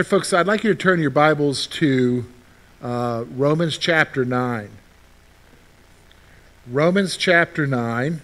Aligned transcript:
Right, 0.00 0.06
folks, 0.06 0.32
I'd 0.32 0.46
like 0.46 0.64
you 0.64 0.72
to 0.72 0.74
turn 0.74 0.98
your 0.98 1.10
Bibles 1.10 1.66
to 1.66 2.24
uh, 2.80 3.26
Romans 3.32 3.76
chapter 3.76 4.24
9. 4.24 4.70
Romans 6.66 7.18
chapter 7.18 7.66
9. 7.66 8.22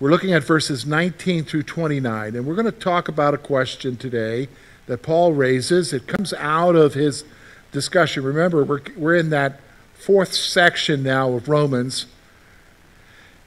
We're 0.00 0.10
looking 0.10 0.32
at 0.32 0.42
verses 0.42 0.84
19 0.84 1.44
through 1.44 1.62
29, 1.62 2.34
and 2.34 2.44
we're 2.44 2.56
going 2.56 2.64
to 2.64 2.72
talk 2.72 3.06
about 3.06 3.34
a 3.34 3.38
question 3.38 3.96
today 3.96 4.48
that 4.88 5.00
Paul 5.00 5.32
raises. 5.32 5.92
It 5.92 6.08
comes 6.08 6.32
out 6.32 6.74
of 6.74 6.94
his 6.94 7.22
discussion. 7.70 8.24
Remember, 8.24 8.64
we're, 8.64 8.80
we're 8.96 9.14
in 9.14 9.30
that 9.30 9.60
fourth 9.94 10.32
section 10.32 11.04
now 11.04 11.30
of 11.34 11.48
Romans. 11.48 12.06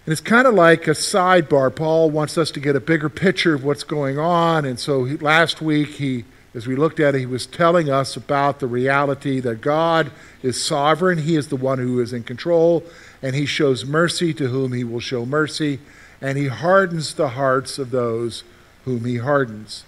And 0.05 0.11
it's 0.11 0.21
kind 0.21 0.47
of 0.47 0.53
like 0.53 0.87
a 0.87 0.91
sidebar. 0.91 1.73
Paul 1.73 2.09
wants 2.09 2.37
us 2.37 2.51
to 2.51 2.59
get 2.59 2.75
a 2.75 2.81
bigger 2.81 3.07
picture 3.07 3.53
of 3.53 3.63
what's 3.63 3.85
going 3.85 4.19
on. 4.19 4.65
And 4.65 4.77
so 4.77 5.05
he, 5.05 5.15
last 5.15 5.61
week, 5.61 5.91
he, 5.91 6.25
as 6.53 6.67
we 6.67 6.75
looked 6.75 6.99
at 6.99 7.15
it, 7.15 7.19
he 7.19 7.25
was 7.25 7.45
telling 7.45 7.89
us 7.89 8.17
about 8.17 8.59
the 8.59 8.67
reality 8.67 9.39
that 9.39 9.61
God 9.61 10.11
is 10.41 10.61
sovereign. 10.61 11.19
He 11.19 11.37
is 11.37 11.47
the 11.47 11.55
one 11.55 11.79
who 11.79 12.01
is 12.01 12.11
in 12.11 12.23
control, 12.23 12.83
and 13.21 13.33
he 13.33 13.45
shows 13.45 13.85
mercy 13.85 14.33
to 14.33 14.49
whom 14.49 14.73
he 14.73 14.83
will 14.83 14.99
show 14.99 15.25
mercy, 15.25 15.79
and 16.19 16.37
he 16.37 16.47
hardens 16.47 17.13
the 17.13 17.29
hearts 17.29 17.79
of 17.79 17.91
those 17.91 18.43
whom 18.83 19.05
he 19.05 19.17
hardens. 19.17 19.85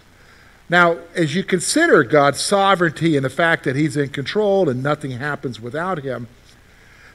Now, 0.70 0.98
as 1.14 1.36
you 1.36 1.44
consider 1.44 2.06
God's 2.06 2.40
sovereignty 2.40 3.18
and 3.18 3.26
the 3.26 3.30
fact 3.30 3.66
that 3.66 3.76
he's 3.76 3.98
in 3.98 4.10
control 4.10 4.70
and 4.70 4.82
nothing 4.82 5.12
happens 5.12 5.60
without 5.60 6.04
him, 6.04 6.30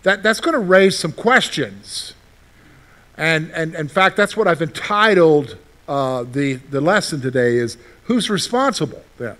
that, 0.02 0.22
that's 0.22 0.40
going 0.40 0.52
to 0.52 0.60
raise 0.60 0.98
some 0.98 1.12
questions 1.12 2.12
and, 3.20 3.50
and 3.50 3.74
in 3.74 3.88
fact, 3.88 4.16
that's 4.16 4.34
what 4.34 4.48
I've 4.48 4.62
entitled 4.62 5.58
uh, 5.86 6.24
the, 6.24 6.54
the 6.54 6.80
lesson 6.80 7.20
today 7.20 7.56
is 7.56 7.76
who's 8.04 8.30
responsible 8.30 9.04
then? 9.18 9.36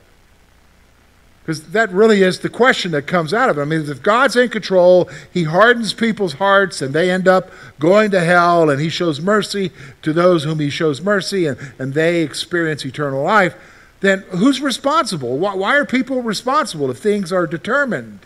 Because 1.40 1.70
that 1.70 1.90
really 1.90 2.22
is 2.22 2.40
the 2.40 2.50
question 2.50 2.92
that 2.92 3.06
comes 3.06 3.32
out 3.32 3.48
of 3.48 3.56
it. 3.56 3.62
I 3.62 3.64
mean, 3.64 3.88
if 3.88 4.02
God's 4.02 4.36
in 4.36 4.50
control, 4.50 5.08
He 5.32 5.44
hardens 5.44 5.94
people's 5.94 6.34
hearts 6.34 6.82
and 6.82 6.92
they 6.92 7.10
end 7.10 7.26
up 7.26 7.50
going 7.78 8.10
to 8.10 8.20
hell, 8.20 8.68
and 8.68 8.78
He 8.82 8.90
shows 8.90 9.18
mercy 9.18 9.72
to 10.02 10.12
those 10.12 10.44
whom 10.44 10.58
He 10.58 10.68
shows 10.68 11.00
mercy, 11.00 11.46
and, 11.46 11.56
and 11.78 11.94
they 11.94 12.20
experience 12.20 12.84
eternal 12.84 13.22
life, 13.22 13.54
then 14.00 14.24
who's 14.28 14.60
responsible? 14.60 15.38
Why, 15.38 15.54
why 15.54 15.76
are 15.78 15.86
people 15.86 16.20
responsible 16.20 16.90
if 16.90 16.98
things 16.98 17.32
are 17.32 17.46
determined? 17.46 18.20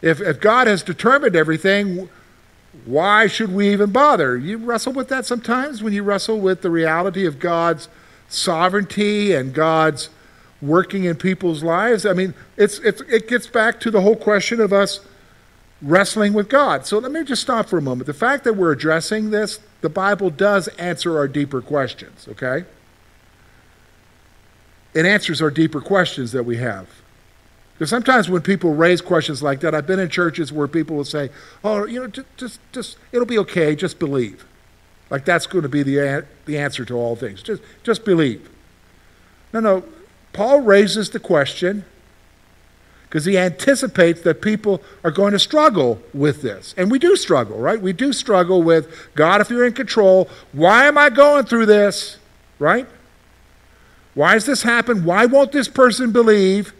If, 0.00 0.22
if 0.22 0.40
God 0.40 0.66
has 0.66 0.82
determined 0.82 1.36
everything, 1.36 2.08
why 2.88 3.26
should 3.26 3.52
we 3.52 3.70
even 3.70 3.90
bother? 3.90 4.38
You 4.38 4.56
wrestle 4.56 4.94
with 4.94 5.08
that 5.08 5.26
sometimes 5.26 5.82
when 5.82 5.92
you 5.92 6.02
wrestle 6.02 6.40
with 6.40 6.62
the 6.62 6.70
reality 6.70 7.26
of 7.26 7.38
God's 7.38 7.86
sovereignty 8.28 9.34
and 9.34 9.52
God's 9.52 10.08
working 10.62 11.04
in 11.04 11.16
people's 11.16 11.62
lives. 11.62 12.06
I 12.06 12.14
mean, 12.14 12.32
it's, 12.56 12.78
it's, 12.78 13.02
it 13.02 13.28
gets 13.28 13.46
back 13.46 13.78
to 13.80 13.90
the 13.90 14.00
whole 14.00 14.16
question 14.16 14.58
of 14.58 14.72
us 14.72 15.00
wrestling 15.82 16.32
with 16.32 16.48
God. 16.48 16.86
So 16.86 16.98
let 16.98 17.12
me 17.12 17.22
just 17.24 17.42
stop 17.42 17.68
for 17.68 17.76
a 17.76 17.82
moment. 17.82 18.06
The 18.06 18.14
fact 18.14 18.44
that 18.44 18.54
we're 18.54 18.72
addressing 18.72 19.32
this, 19.32 19.60
the 19.82 19.90
Bible 19.90 20.30
does 20.30 20.68
answer 20.78 21.18
our 21.18 21.28
deeper 21.28 21.60
questions, 21.60 22.26
okay? 22.30 22.64
It 24.94 25.04
answers 25.04 25.42
our 25.42 25.50
deeper 25.50 25.82
questions 25.82 26.32
that 26.32 26.44
we 26.44 26.56
have. 26.56 26.88
Because 27.78 27.90
sometimes 27.90 28.28
when 28.28 28.42
people 28.42 28.74
raise 28.74 29.00
questions 29.00 29.40
like 29.40 29.60
that, 29.60 29.72
I've 29.72 29.86
been 29.86 30.00
in 30.00 30.08
churches 30.08 30.52
where 30.52 30.66
people 30.66 30.96
will 30.96 31.04
say, 31.04 31.30
"Oh, 31.62 31.86
you 31.86 32.00
know, 32.00 32.08
just, 32.08 32.26
just, 32.36 32.60
just 32.72 32.96
it'll 33.12 33.24
be 33.24 33.38
okay. 33.38 33.76
Just 33.76 34.00
believe." 34.00 34.44
Like 35.10 35.24
that's 35.24 35.46
going 35.46 35.62
to 35.62 35.68
be 35.68 35.84
the 35.84 36.26
the 36.44 36.58
answer 36.58 36.84
to 36.84 36.94
all 36.94 37.14
things. 37.14 37.40
Just, 37.40 37.62
just 37.84 38.04
believe. 38.04 38.50
No, 39.52 39.60
no. 39.60 39.84
Paul 40.32 40.60
raises 40.60 41.10
the 41.10 41.20
question 41.20 41.84
because 43.08 43.24
he 43.24 43.38
anticipates 43.38 44.22
that 44.22 44.42
people 44.42 44.82
are 45.02 45.10
going 45.10 45.32
to 45.32 45.38
struggle 45.38 46.02
with 46.12 46.42
this. 46.42 46.74
And 46.76 46.90
we 46.90 46.98
do 46.98 47.16
struggle, 47.16 47.58
right? 47.58 47.80
We 47.80 47.94
do 47.94 48.12
struggle 48.12 48.62
with 48.62 49.08
God, 49.14 49.40
if 49.40 49.48
you're 49.48 49.64
in 49.66 49.72
control, 49.72 50.28
why 50.52 50.86
am 50.86 50.98
I 50.98 51.08
going 51.08 51.44
through 51.44 51.66
this? 51.66 52.18
Right? 52.58 52.86
Why 54.14 54.32
has 54.32 54.44
this 54.44 54.62
happened? 54.62 55.04
Why 55.04 55.26
won't 55.26 55.52
this 55.52 55.68
person 55.68 56.12
believe? 56.12 56.74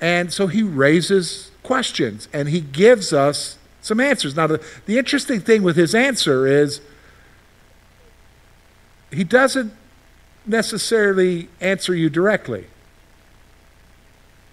And 0.00 0.32
so 0.32 0.46
he 0.46 0.62
raises 0.62 1.50
questions 1.62 2.28
and 2.32 2.48
he 2.48 2.60
gives 2.60 3.12
us 3.12 3.58
some 3.82 4.00
answers. 4.00 4.36
Now, 4.36 4.46
the, 4.46 4.64
the 4.86 4.98
interesting 4.98 5.40
thing 5.40 5.62
with 5.62 5.76
his 5.76 5.94
answer 5.94 6.46
is 6.46 6.80
he 9.10 9.24
doesn't 9.24 9.72
necessarily 10.46 11.48
answer 11.60 11.94
you 11.94 12.08
directly, 12.08 12.66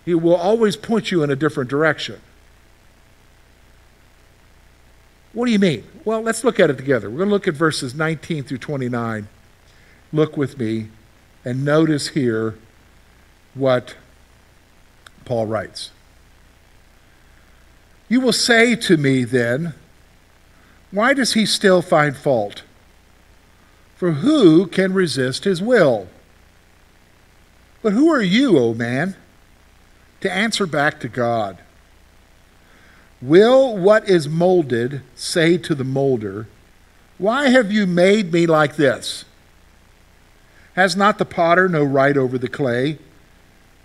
he 0.05 0.13
will 0.13 0.35
always 0.35 0.77
point 0.77 1.11
you 1.11 1.23
in 1.23 1.29
a 1.29 1.35
different 1.35 1.69
direction. 1.69 2.21
What 5.33 5.45
do 5.45 5.51
you 5.51 5.59
mean? 5.59 5.83
Well, 6.03 6.21
let's 6.21 6.43
look 6.43 6.59
at 6.59 6.69
it 6.69 6.77
together. 6.77 7.09
We're 7.09 7.17
going 7.17 7.29
to 7.29 7.33
look 7.35 7.47
at 7.47 7.53
verses 7.53 7.93
19 7.93 8.43
through 8.43 8.57
29. 8.57 9.27
Look 10.11 10.35
with 10.35 10.57
me 10.57 10.87
and 11.45 11.63
notice 11.63 12.09
here 12.09 12.57
what 13.53 13.95
Paul 15.27 15.45
writes. 15.45 15.91
You 18.07 18.21
will 18.21 18.33
say 18.33 18.75
to 18.75 18.95
me 18.95 19.25
then, 19.25 19.73
why 20.89 21.13
does 21.13 21.33
he 21.33 21.45
still 21.45 21.81
find 21.81 22.15
fault? 22.15 22.63
For 23.97 24.13
who 24.13 24.67
can 24.67 24.93
resist 24.93 25.43
his 25.43 25.61
will? 25.61 26.07
But 27.81 27.91
who 27.91 28.09
are 28.09 28.21
you, 28.21 28.57
O 28.57 28.73
man, 28.73 29.15
to 30.21 30.31
answer 30.31 30.65
back 30.65 31.01
to 31.01 31.09
God? 31.09 31.57
Will 33.21 33.75
what 33.75 34.07
is 34.07 34.29
molded 34.29 35.01
say 35.15 35.57
to 35.57 35.75
the 35.75 35.83
molder, 35.83 36.47
Why 37.17 37.49
have 37.49 37.71
you 37.71 37.85
made 37.85 38.31
me 38.31 38.45
like 38.45 38.77
this? 38.77 39.25
Has 40.75 40.95
not 40.95 41.17
the 41.17 41.25
potter 41.25 41.67
no 41.67 41.83
right 41.83 42.15
over 42.15 42.37
the 42.37 42.47
clay? 42.47 42.99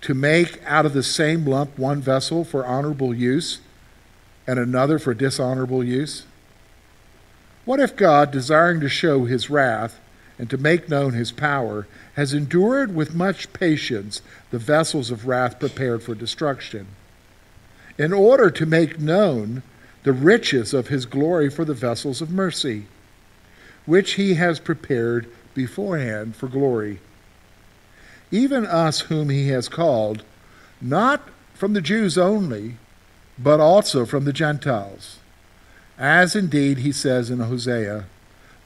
To 0.03 0.15
make 0.15 0.61
out 0.67 0.85
of 0.85 0.93
the 0.93 1.03
same 1.03 1.45
lump 1.45 1.79
one 1.79 2.01
vessel 2.01 2.45
for 2.45 2.67
honorable 2.67 3.15
use 3.15 3.61
and 4.47 4.59
another 4.59 4.99
for 4.99 5.15
dishonorable 5.15 5.83
use? 5.83 6.27
What 7.65 7.81
if 7.81 7.97
God, 7.97 8.33
desiring 8.33 8.81
to 8.81 8.89
show 8.89 9.25
his 9.25 9.49
wrath 9.49 10.01
and 10.39 10.51
to 10.51 10.59
make 10.59 10.89
known 10.89 11.13
his 11.13 11.31
power, 11.31 11.87
has 12.15 12.35
endured 12.35 12.95
with 12.95 13.15
much 13.15 13.53
patience 13.53 14.21
the 14.51 14.59
vessels 14.59 15.11
of 15.11 15.27
wrath 15.27 15.61
prepared 15.61 16.03
for 16.03 16.15
destruction, 16.15 16.89
in 17.97 18.13
order 18.13 18.51
to 18.51 18.67
make 18.67 18.99
known 18.99 19.63
the 20.03 20.13
riches 20.13 20.75
of 20.75 20.89
his 20.89 21.07
glory 21.07 21.49
for 21.49 21.65
the 21.65 21.75
vessels 21.75 22.21
of 22.21 22.31
mercy, 22.31 22.87
which 23.87 24.15
he 24.15 24.35
has 24.35 24.59
prepared 24.59 25.31
beforehand 25.55 26.35
for 26.35 26.49
glory? 26.49 26.99
Even 28.33 28.67
us 28.67 29.03
whom 29.03 29.29
he 29.29 29.49
has 29.49 29.69
called, 29.69 30.25
not 30.81 31.29
from 31.55 31.75
the 31.75 31.81
Jews 31.81 32.19
only, 32.19 32.77
but 33.39 33.61
also 33.61 34.05
from 34.05 34.25
the 34.25 34.33
Gentiles. 34.33 35.19
As 35.99 36.35
indeed 36.35 36.79
he 36.79 36.91
says 36.91 37.31
in 37.31 37.39
Hosea, 37.39 38.07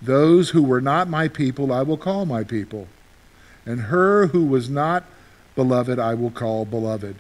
Those 0.01 0.51
who 0.51 0.63
were 0.63 0.81
not 0.81 1.09
my 1.09 1.29
people 1.29 1.73
I 1.73 1.83
will 1.83 1.99
call 1.99 2.25
my 2.25 2.45
people, 2.45 2.87
and 3.67 3.83
her 3.83 4.29
who 4.29 4.47
was 4.47 4.71
not 4.71 5.05
beloved 5.57 5.99
I 5.99 6.15
will 6.15 6.31
call 6.31 6.65
beloved. 6.65 7.17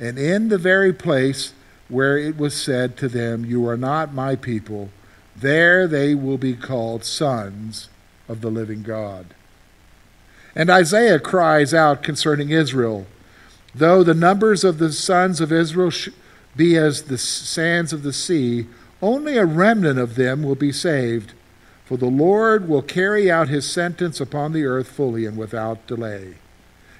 And 0.00 0.18
in 0.18 0.48
the 0.48 0.58
very 0.58 0.94
place 0.94 1.52
where 1.88 2.16
it 2.16 2.38
was 2.38 2.56
said 2.56 2.96
to 2.96 3.08
them, 3.08 3.44
You 3.44 3.68
are 3.68 3.76
not 3.76 4.14
my 4.14 4.34
people, 4.34 4.88
there 5.36 5.86
they 5.86 6.14
will 6.14 6.38
be 6.38 6.54
called 6.54 7.04
sons 7.04 7.90
of 8.28 8.40
the 8.40 8.50
living 8.50 8.82
God. 8.82 9.34
And 10.54 10.70
Isaiah 10.70 11.20
cries 11.20 11.72
out 11.72 12.02
concerning 12.02 12.50
Israel 12.50 13.06
Though 13.74 14.02
the 14.02 14.14
numbers 14.14 14.64
of 14.64 14.78
the 14.78 14.92
sons 14.92 15.40
of 15.40 15.52
Israel 15.52 15.92
be 16.56 16.76
as 16.76 17.02
the 17.02 17.18
sands 17.18 17.92
of 17.92 18.02
the 18.02 18.12
sea, 18.12 18.66
only 19.00 19.36
a 19.36 19.44
remnant 19.44 19.98
of 19.98 20.16
them 20.16 20.42
will 20.42 20.56
be 20.56 20.72
saved. 20.72 21.32
For 21.84 21.96
the 21.96 22.06
Lord 22.06 22.68
will 22.68 22.82
carry 22.82 23.30
out 23.30 23.48
his 23.48 23.68
sentence 23.68 24.20
upon 24.20 24.52
the 24.52 24.64
earth 24.64 24.88
fully 24.88 25.26
and 25.26 25.36
without 25.36 25.86
delay. 25.86 26.34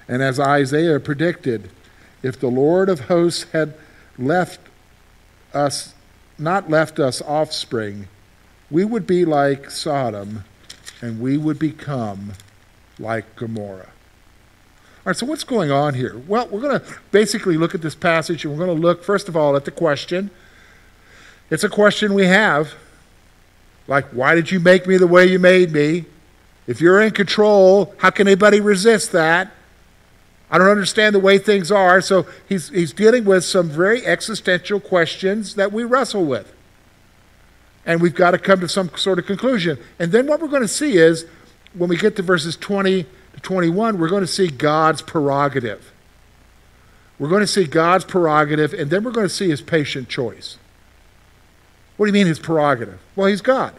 And 0.07 0.21
as 0.21 0.39
Isaiah 0.39 0.99
predicted, 0.99 1.69
if 2.23 2.39
the 2.39 2.49
Lord 2.49 2.89
of 2.89 3.01
hosts 3.01 3.43
had 3.51 3.73
left 4.17 4.59
us, 5.53 5.93
not 6.37 6.69
left 6.69 6.99
us 6.99 7.21
offspring, 7.21 8.07
we 8.69 8.83
would 8.83 9.07
be 9.07 9.25
like 9.25 9.69
Sodom, 9.69 10.43
and 11.01 11.19
we 11.19 11.37
would 11.37 11.59
become 11.59 12.33
like 12.99 13.35
Gomorrah. 13.35 13.89
All 15.03 15.09
right, 15.09 15.15
so 15.15 15.25
what's 15.25 15.43
going 15.43 15.71
on 15.71 15.95
here? 15.95 16.17
Well, 16.27 16.47
we're 16.49 16.61
going 16.61 16.79
to 16.79 16.85
basically 17.11 17.57
look 17.57 17.73
at 17.73 17.81
this 17.81 17.95
passage 17.95 18.45
and 18.45 18.53
we're 18.53 18.65
going 18.65 18.77
to 18.77 18.81
look, 18.81 19.03
first 19.03 19.27
of 19.27 19.35
all, 19.35 19.55
at 19.55 19.65
the 19.65 19.71
question. 19.71 20.29
It's 21.49 21.63
a 21.63 21.69
question 21.69 22.13
we 22.13 22.27
have. 22.27 22.75
Like, 23.87 24.05
why 24.09 24.35
did 24.35 24.51
you 24.51 24.59
make 24.59 24.85
me 24.85 24.97
the 24.97 25.07
way 25.07 25.25
you 25.25 25.39
made 25.39 25.71
me? 25.71 26.05
If 26.67 26.79
you're 26.79 27.01
in 27.01 27.11
control, 27.11 27.95
how 27.97 28.11
can 28.11 28.27
anybody 28.27 28.59
resist 28.59 29.11
that? 29.13 29.51
I 30.51 30.57
don't 30.57 30.69
understand 30.69 31.15
the 31.15 31.19
way 31.19 31.37
things 31.37 31.71
are. 31.71 31.99
So 32.01 32.27
he's, 32.47 32.69
he's 32.69 32.93
dealing 32.93 33.25
with 33.25 33.43
some 33.43 33.69
very 33.69 34.05
existential 34.05 34.79
questions 34.79 35.55
that 35.55 35.71
we 35.71 35.83
wrestle 35.83 36.25
with. 36.25 36.53
And 37.85 38.01
we've 38.01 38.13
got 38.13 38.31
to 38.31 38.37
come 38.37 38.59
to 38.59 38.69
some 38.69 38.91
sort 38.95 39.17
of 39.17 39.25
conclusion. 39.25 39.79
And 39.97 40.11
then 40.11 40.27
what 40.27 40.41
we're 40.41 40.47
going 40.47 40.61
to 40.61 40.67
see 40.67 40.97
is 40.97 41.25
when 41.73 41.89
we 41.89 41.97
get 41.97 42.15
to 42.17 42.21
verses 42.21 42.55
20 42.57 43.03
to 43.03 43.39
21, 43.41 43.97
we're 43.97 44.09
going 44.09 44.23
to 44.23 44.27
see 44.27 44.47
God's 44.47 45.01
prerogative. 45.01 45.91
We're 47.17 47.29
going 47.29 47.41
to 47.41 47.47
see 47.47 47.65
God's 47.65 48.03
prerogative, 48.03 48.73
and 48.73 48.89
then 48.89 49.03
we're 49.03 49.11
going 49.11 49.27
to 49.27 49.33
see 49.33 49.49
his 49.49 49.61
patient 49.61 50.09
choice. 50.09 50.57
What 51.97 52.05
do 52.05 52.09
you 52.09 52.13
mean 52.13 52.27
his 52.27 52.39
prerogative? 52.39 52.99
Well, 53.15 53.27
he's 53.27 53.41
God. 53.41 53.75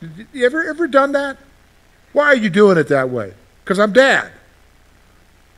You 0.00 0.44
ever, 0.44 0.64
ever 0.64 0.88
done 0.88 1.12
that? 1.12 1.38
Why 2.12 2.26
are 2.26 2.36
you 2.36 2.50
doing 2.50 2.78
it 2.78 2.88
that 2.88 3.10
way? 3.10 3.32
Because 3.62 3.78
I'm 3.78 3.92
dad. 3.92 4.30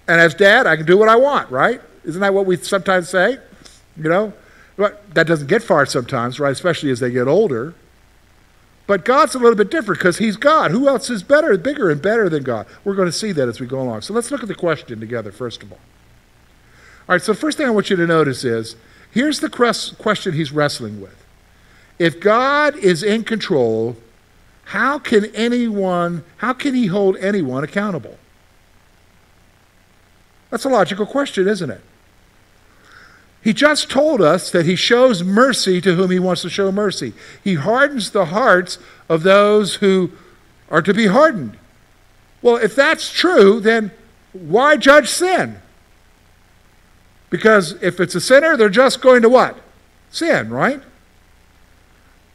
And 0.06 0.20
as 0.20 0.34
dad, 0.34 0.66
I 0.66 0.76
can 0.76 0.86
do 0.86 0.96
what 0.96 1.08
I 1.08 1.16
want, 1.16 1.50
right? 1.50 1.80
Isn't 2.04 2.20
that 2.20 2.32
what 2.32 2.46
we 2.46 2.56
sometimes 2.56 3.08
say? 3.08 3.38
You 3.96 4.08
know? 4.08 4.32
But 4.76 5.14
that 5.14 5.26
doesn't 5.26 5.48
get 5.48 5.62
far 5.62 5.86
sometimes, 5.86 6.38
right? 6.38 6.52
Especially 6.52 6.90
as 6.90 7.00
they 7.00 7.10
get 7.10 7.26
older. 7.26 7.74
But 8.86 9.04
God's 9.04 9.34
a 9.34 9.38
little 9.38 9.56
bit 9.56 9.70
different 9.70 9.98
because 9.98 10.18
He's 10.18 10.36
God. 10.36 10.70
Who 10.70 10.88
else 10.88 11.10
is 11.10 11.22
better, 11.22 11.56
bigger, 11.58 11.90
and 11.90 12.00
better 12.00 12.28
than 12.28 12.44
God? 12.44 12.66
We're 12.84 12.94
going 12.94 13.08
to 13.08 13.12
see 13.12 13.32
that 13.32 13.48
as 13.48 13.60
we 13.60 13.66
go 13.66 13.80
along. 13.80 14.02
So 14.02 14.14
let's 14.14 14.30
look 14.30 14.42
at 14.42 14.48
the 14.48 14.54
question 14.54 15.00
together, 15.00 15.32
first 15.32 15.62
of 15.62 15.72
all. 15.72 15.78
All 17.08 17.14
right, 17.14 17.22
so 17.22 17.32
the 17.32 17.38
first 17.38 17.58
thing 17.58 17.66
I 17.66 17.70
want 17.70 17.90
you 17.90 17.96
to 17.96 18.06
notice 18.06 18.44
is 18.44 18.76
here's 19.10 19.40
the 19.40 19.48
question 19.98 20.34
He's 20.34 20.52
wrestling 20.52 21.00
with. 21.00 21.24
If 21.98 22.20
God 22.20 22.76
is 22.76 23.02
in 23.02 23.24
control, 23.24 23.96
how 24.64 24.98
can 24.98 25.26
anyone, 25.34 26.24
how 26.38 26.52
can 26.52 26.74
He 26.74 26.86
hold 26.86 27.16
anyone 27.16 27.64
accountable? 27.64 28.18
That's 30.50 30.64
a 30.64 30.68
logical 30.68 31.06
question, 31.06 31.48
isn't 31.48 31.70
it? 31.70 31.80
He 33.46 33.52
just 33.52 33.88
told 33.88 34.20
us 34.20 34.50
that 34.50 34.66
he 34.66 34.74
shows 34.74 35.22
mercy 35.22 35.80
to 35.80 35.94
whom 35.94 36.10
he 36.10 36.18
wants 36.18 36.42
to 36.42 36.50
show 36.50 36.72
mercy. 36.72 37.12
He 37.44 37.54
hardens 37.54 38.10
the 38.10 38.24
hearts 38.24 38.80
of 39.08 39.22
those 39.22 39.76
who 39.76 40.10
are 40.68 40.82
to 40.82 40.92
be 40.92 41.06
hardened. 41.06 41.56
Well, 42.42 42.56
if 42.56 42.74
that's 42.74 43.08
true, 43.08 43.60
then 43.60 43.92
why 44.32 44.76
judge 44.76 45.08
sin? 45.08 45.60
Because 47.30 47.80
if 47.80 48.00
it's 48.00 48.16
a 48.16 48.20
sinner, 48.20 48.56
they're 48.56 48.68
just 48.68 49.00
going 49.00 49.22
to 49.22 49.28
what? 49.28 49.56
Sin, 50.10 50.50
right? 50.50 50.82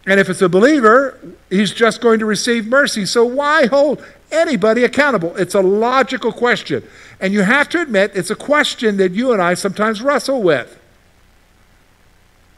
And 0.08 0.18
if 0.18 0.30
it's 0.30 0.42
a 0.42 0.48
believer, 0.48 1.20
he's 1.50 1.74
just 1.74 2.00
going 2.00 2.20
to 2.20 2.26
receive 2.26 2.68
mercy. 2.68 3.06
So 3.06 3.26
why 3.26 3.66
hold 3.66 4.02
anybody 4.32 4.86
accountable? 4.86 5.36
It's 5.36 5.56
a 5.56 5.62
logical 5.62 6.32
question. 6.32 6.88
And 7.20 7.34
you 7.34 7.42
have 7.42 7.68
to 7.68 7.82
admit, 7.82 8.14
it's 8.16 8.30
a 8.30 8.36
question 8.36 8.96
that 8.96 9.12
you 9.12 9.34
and 9.34 9.42
I 9.42 9.56
sometimes 9.56 10.02
wrestle 10.02 10.42
with. 10.42 10.78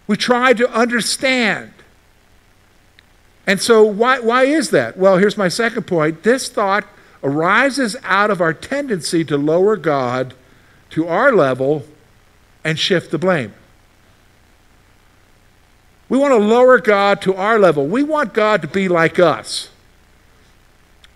We 0.08 0.18
try 0.18 0.54
to 0.54 0.70
understand. 0.70 1.74
And 3.48 3.62
so, 3.62 3.84
why, 3.84 4.20
why 4.20 4.44
is 4.44 4.70
that? 4.72 4.98
Well, 4.98 5.18
here's 5.18 5.38
my 5.38 5.48
second 5.48 5.84
point. 5.84 6.24
This 6.24 6.50
thought 6.50 6.86
arises 7.24 7.96
out 8.04 8.30
of 8.30 8.42
our 8.42 8.54
tendency 8.54 9.24
to 9.26 9.38
lower 9.38 9.78
God 9.78 10.34
to 10.92 11.08
our 11.08 11.32
level 11.32 11.86
and 12.64 12.78
shift 12.78 13.12
the 13.12 13.18
blame. 13.18 13.54
We 16.10 16.18
want 16.18 16.32
to 16.34 16.38
lower 16.38 16.80
God 16.80 17.22
to 17.24 17.34
our 17.36 17.58
level. 17.58 17.88
We 17.88 18.04
want 18.04 18.34
God 18.34 18.62
to 18.62 18.68
be 18.68 18.88
like 18.88 19.20
us. 19.20 19.70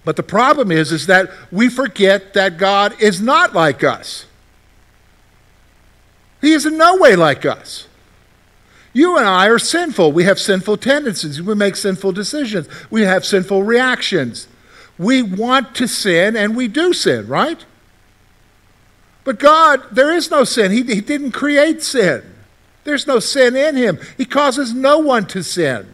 But 0.04 0.16
the 0.16 0.24
problem 0.24 0.72
is, 0.72 0.92
is 0.92 1.08
that 1.08 1.30
we 1.52 1.70
forget 1.70 2.34
that 2.34 2.58
God 2.58 3.00
is 3.02 3.22
not 3.22 3.54
like 3.54 3.84
us. 3.84 4.26
He 6.42 6.54
is 6.54 6.66
in 6.66 6.78
no 6.78 6.96
way 6.98 7.16
like 7.16 7.46
us. 7.46 7.87
You 8.98 9.16
and 9.16 9.28
I 9.28 9.48
are 9.48 9.60
sinful. 9.60 10.12
We 10.12 10.24
have 10.24 10.40
sinful 10.40 10.78
tendencies. 10.78 11.40
We 11.40 11.54
make 11.54 11.76
sinful 11.76 12.14
decisions. 12.14 12.68
We 12.90 13.04
have 13.04 13.28
sinful 13.28 13.62
reactions. 13.62 14.48
We 14.98 15.22
want 15.22 15.76
to 15.76 15.88
sin 15.88 16.36
and 16.36 16.56
we 16.56 16.68
do 16.68 16.94
sin, 16.94 17.28
right? 17.28 17.64
But 19.24 19.38
God, 19.38 19.84
there 19.92 20.12
is 20.12 20.32
no 20.32 20.44
sin. 20.44 20.72
He, 20.72 20.82
he 20.82 21.02
didn't 21.02 21.34
create 21.34 21.84
sin. 21.84 22.24
There's 22.86 23.06
no 23.06 23.20
sin 23.20 23.56
in 23.56 23.76
him. 23.76 24.00
He 24.18 24.26
causes 24.26 24.74
no 24.74 24.98
one 24.98 25.28
to 25.28 25.44
sin. 25.44 25.88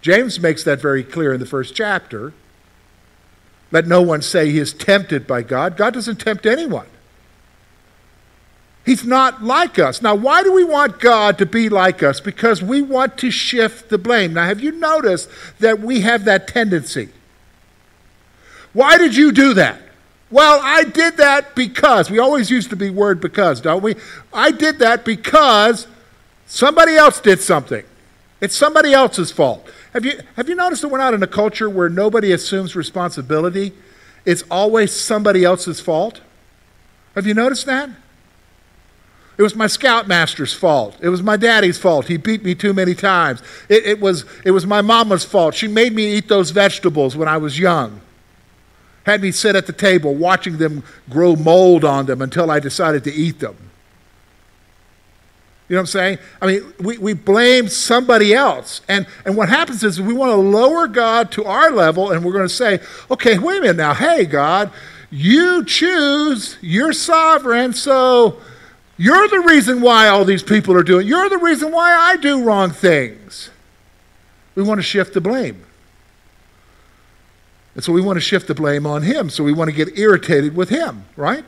James 0.00 0.40
makes 0.40 0.64
that 0.64 0.80
very 0.80 1.04
clear 1.04 1.34
in 1.34 1.40
the 1.40 1.44
first 1.44 1.74
chapter. 1.74 2.32
Let 3.70 3.86
no 3.86 4.00
one 4.00 4.22
say 4.22 4.50
he 4.50 4.60
is 4.60 4.72
tempted 4.72 5.26
by 5.26 5.42
God. 5.42 5.76
God 5.76 5.92
doesn't 5.92 6.20
tempt 6.20 6.46
anyone. 6.46 6.86
He's 8.86 9.04
not 9.04 9.42
like 9.42 9.80
us. 9.80 10.00
Now, 10.00 10.14
why 10.14 10.44
do 10.44 10.52
we 10.52 10.62
want 10.62 11.00
God 11.00 11.38
to 11.38 11.46
be 11.46 11.68
like 11.68 12.04
us? 12.04 12.20
Because 12.20 12.62
we 12.62 12.82
want 12.82 13.18
to 13.18 13.32
shift 13.32 13.88
the 13.88 13.98
blame. 13.98 14.34
Now, 14.34 14.46
have 14.46 14.60
you 14.60 14.70
noticed 14.70 15.28
that 15.58 15.80
we 15.80 16.02
have 16.02 16.24
that 16.26 16.46
tendency? 16.46 17.08
Why 18.72 18.96
did 18.96 19.16
you 19.16 19.32
do 19.32 19.54
that? 19.54 19.80
Well, 20.30 20.60
I 20.62 20.84
did 20.84 21.16
that 21.16 21.56
because. 21.56 22.12
We 22.12 22.20
always 22.20 22.48
use 22.48 22.68
the 22.68 22.90
word 22.90 23.20
because, 23.20 23.60
don't 23.60 23.82
we? 23.82 23.96
I 24.32 24.52
did 24.52 24.78
that 24.78 25.04
because 25.04 25.88
somebody 26.46 26.94
else 26.94 27.18
did 27.18 27.40
something. 27.40 27.84
It's 28.40 28.54
somebody 28.54 28.92
else's 28.92 29.32
fault. 29.32 29.68
Have 29.94 30.04
you, 30.04 30.20
have 30.36 30.48
you 30.48 30.54
noticed 30.54 30.82
that 30.82 30.88
we're 30.88 30.98
not 30.98 31.12
in 31.12 31.24
a 31.24 31.26
culture 31.26 31.68
where 31.68 31.88
nobody 31.88 32.30
assumes 32.30 32.76
responsibility? 32.76 33.72
It's 34.24 34.44
always 34.48 34.92
somebody 34.92 35.42
else's 35.42 35.80
fault. 35.80 36.20
Have 37.16 37.26
you 37.26 37.34
noticed 37.34 37.66
that? 37.66 37.90
It 39.38 39.42
was 39.42 39.54
my 39.54 39.66
scoutmaster's 39.66 40.54
fault. 40.54 40.96
It 41.00 41.10
was 41.10 41.22
my 41.22 41.36
daddy's 41.36 41.76
fault. 41.76 42.06
He 42.06 42.16
beat 42.16 42.42
me 42.42 42.54
too 42.54 42.72
many 42.72 42.94
times. 42.94 43.42
It, 43.68 43.84
it, 43.84 44.00
was, 44.00 44.24
it 44.44 44.50
was 44.50 44.66
my 44.66 44.80
mama's 44.80 45.24
fault. 45.24 45.54
She 45.54 45.68
made 45.68 45.92
me 45.92 46.16
eat 46.16 46.28
those 46.28 46.50
vegetables 46.50 47.16
when 47.16 47.28
I 47.28 47.36
was 47.36 47.58
young. 47.58 48.00
Had 49.04 49.20
me 49.20 49.30
sit 49.30 49.54
at 49.54 49.66
the 49.66 49.72
table 49.72 50.14
watching 50.14 50.56
them 50.56 50.82
grow 51.10 51.36
mold 51.36 51.84
on 51.84 52.06
them 52.06 52.22
until 52.22 52.50
I 52.50 52.60
decided 52.60 53.04
to 53.04 53.12
eat 53.12 53.38
them. 53.38 53.56
You 55.68 55.74
know 55.74 55.80
what 55.80 55.82
I'm 55.82 55.86
saying? 55.86 56.18
I 56.40 56.46
mean, 56.46 56.72
we, 56.80 56.96
we 56.98 57.12
blame 57.12 57.68
somebody 57.68 58.32
else. 58.32 58.80
And, 58.88 59.06
and 59.24 59.36
what 59.36 59.48
happens 59.48 59.82
is 59.82 60.00
we 60.00 60.14
want 60.14 60.30
to 60.30 60.36
lower 60.36 60.86
God 60.86 61.30
to 61.32 61.44
our 61.44 61.72
level 61.72 62.10
and 62.10 62.24
we're 62.24 62.32
going 62.32 62.48
to 62.48 62.54
say, 62.54 62.78
okay, 63.10 63.36
wait 63.36 63.58
a 63.58 63.60
minute 63.60 63.76
now. 63.76 63.92
Hey, 63.92 64.24
God, 64.24 64.70
you 65.10 65.64
choose, 65.64 66.56
you're 66.60 66.92
sovereign, 66.92 67.72
so 67.72 68.40
you're 68.96 69.28
the 69.28 69.40
reason 69.40 69.80
why 69.80 70.08
all 70.08 70.24
these 70.24 70.42
people 70.42 70.74
are 70.74 70.82
doing. 70.82 71.06
You're 71.06 71.28
the 71.28 71.38
reason 71.38 71.70
why 71.70 71.94
I 71.94 72.16
do 72.16 72.42
wrong 72.42 72.70
things. 72.70 73.50
We 74.54 74.62
want 74.62 74.78
to 74.78 74.82
shift 74.82 75.12
the 75.12 75.20
blame. 75.20 75.64
And 77.74 77.84
so 77.84 77.92
we 77.92 78.00
want 78.00 78.16
to 78.16 78.22
shift 78.22 78.46
the 78.48 78.54
blame 78.54 78.86
on 78.86 79.02
him. 79.02 79.28
So 79.28 79.44
we 79.44 79.52
want 79.52 79.68
to 79.68 79.76
get 79.76 79.98
irritated 79.98 80.56
with 80.56 80.70
him, 80.70 81.04
right? 81.14 81.44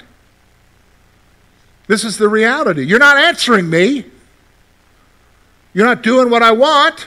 This 1.87 2.05
is 2.05 2.19
the 2.19 2.29
reality. 2.29 2.85
You're 2.85 2.99
not 2.99 3.17
answering 3.17 3.71
me. 3.71 4.05
You're 5.73 5.87
not 5.87 6.03
doing 6.03 6.29
what 6.29 6.43
I 6.43 6.53
want. 6.53 7.07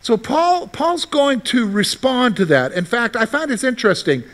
So 0.00 0.16
Paul, 0.16 0.68
Paul's 0.68 1.04
going 1.04 1.42
to 1.42 1.68
respond 1.68 2.36
to 2.36 2.46
that. 2.46 2.72
In 2.72 2.86
fact, 2.86 3.14
I 3.14 3.26
find 3.26 3.50
it's 3.50 3.62
interesting 3.62 4.24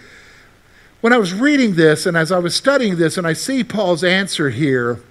when 1.04 1.12
I 1.12 1.18
was 1.18 1.34
reading 1.34 1.74
this 1.74 2.06
and 2.06 2.16
as 2.16 2.32
I 2.32 2.38
was 2.38 2.54
studying 2.54 2.96
this, 2.96 3.18
and 3.18 3.26
I 3.26 3.34
see 3.34 3.62
Paul's 3.62 4.02
answer 4.02 4.48
here 4.48 5.02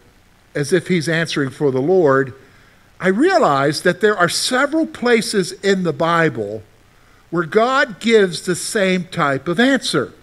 as 0.56 0.74
if 0.74 0.88
he's 0.88 1.08
answering 1.08 1.52
for 1.52 1.70
the 1.70 1.84
Lord, 1.84 2.34
I 3.00 3.10
realized 3.10 3.84
that 3.84 4.02
there 4.02 4.18
are 4.18 4.28
several 4.28 4.88
places 4.88 5.52
in 5.52 5.84
the 5.84 5.94
Bible 5.94 6.64
where 7.30 7.44
God 7.44 8.00
gives 8.00 8.42
the 8.42 8.56
same 8.56 9.04
type 9.04 9.48
of 9.48 9.60
answer. 9.60 10.14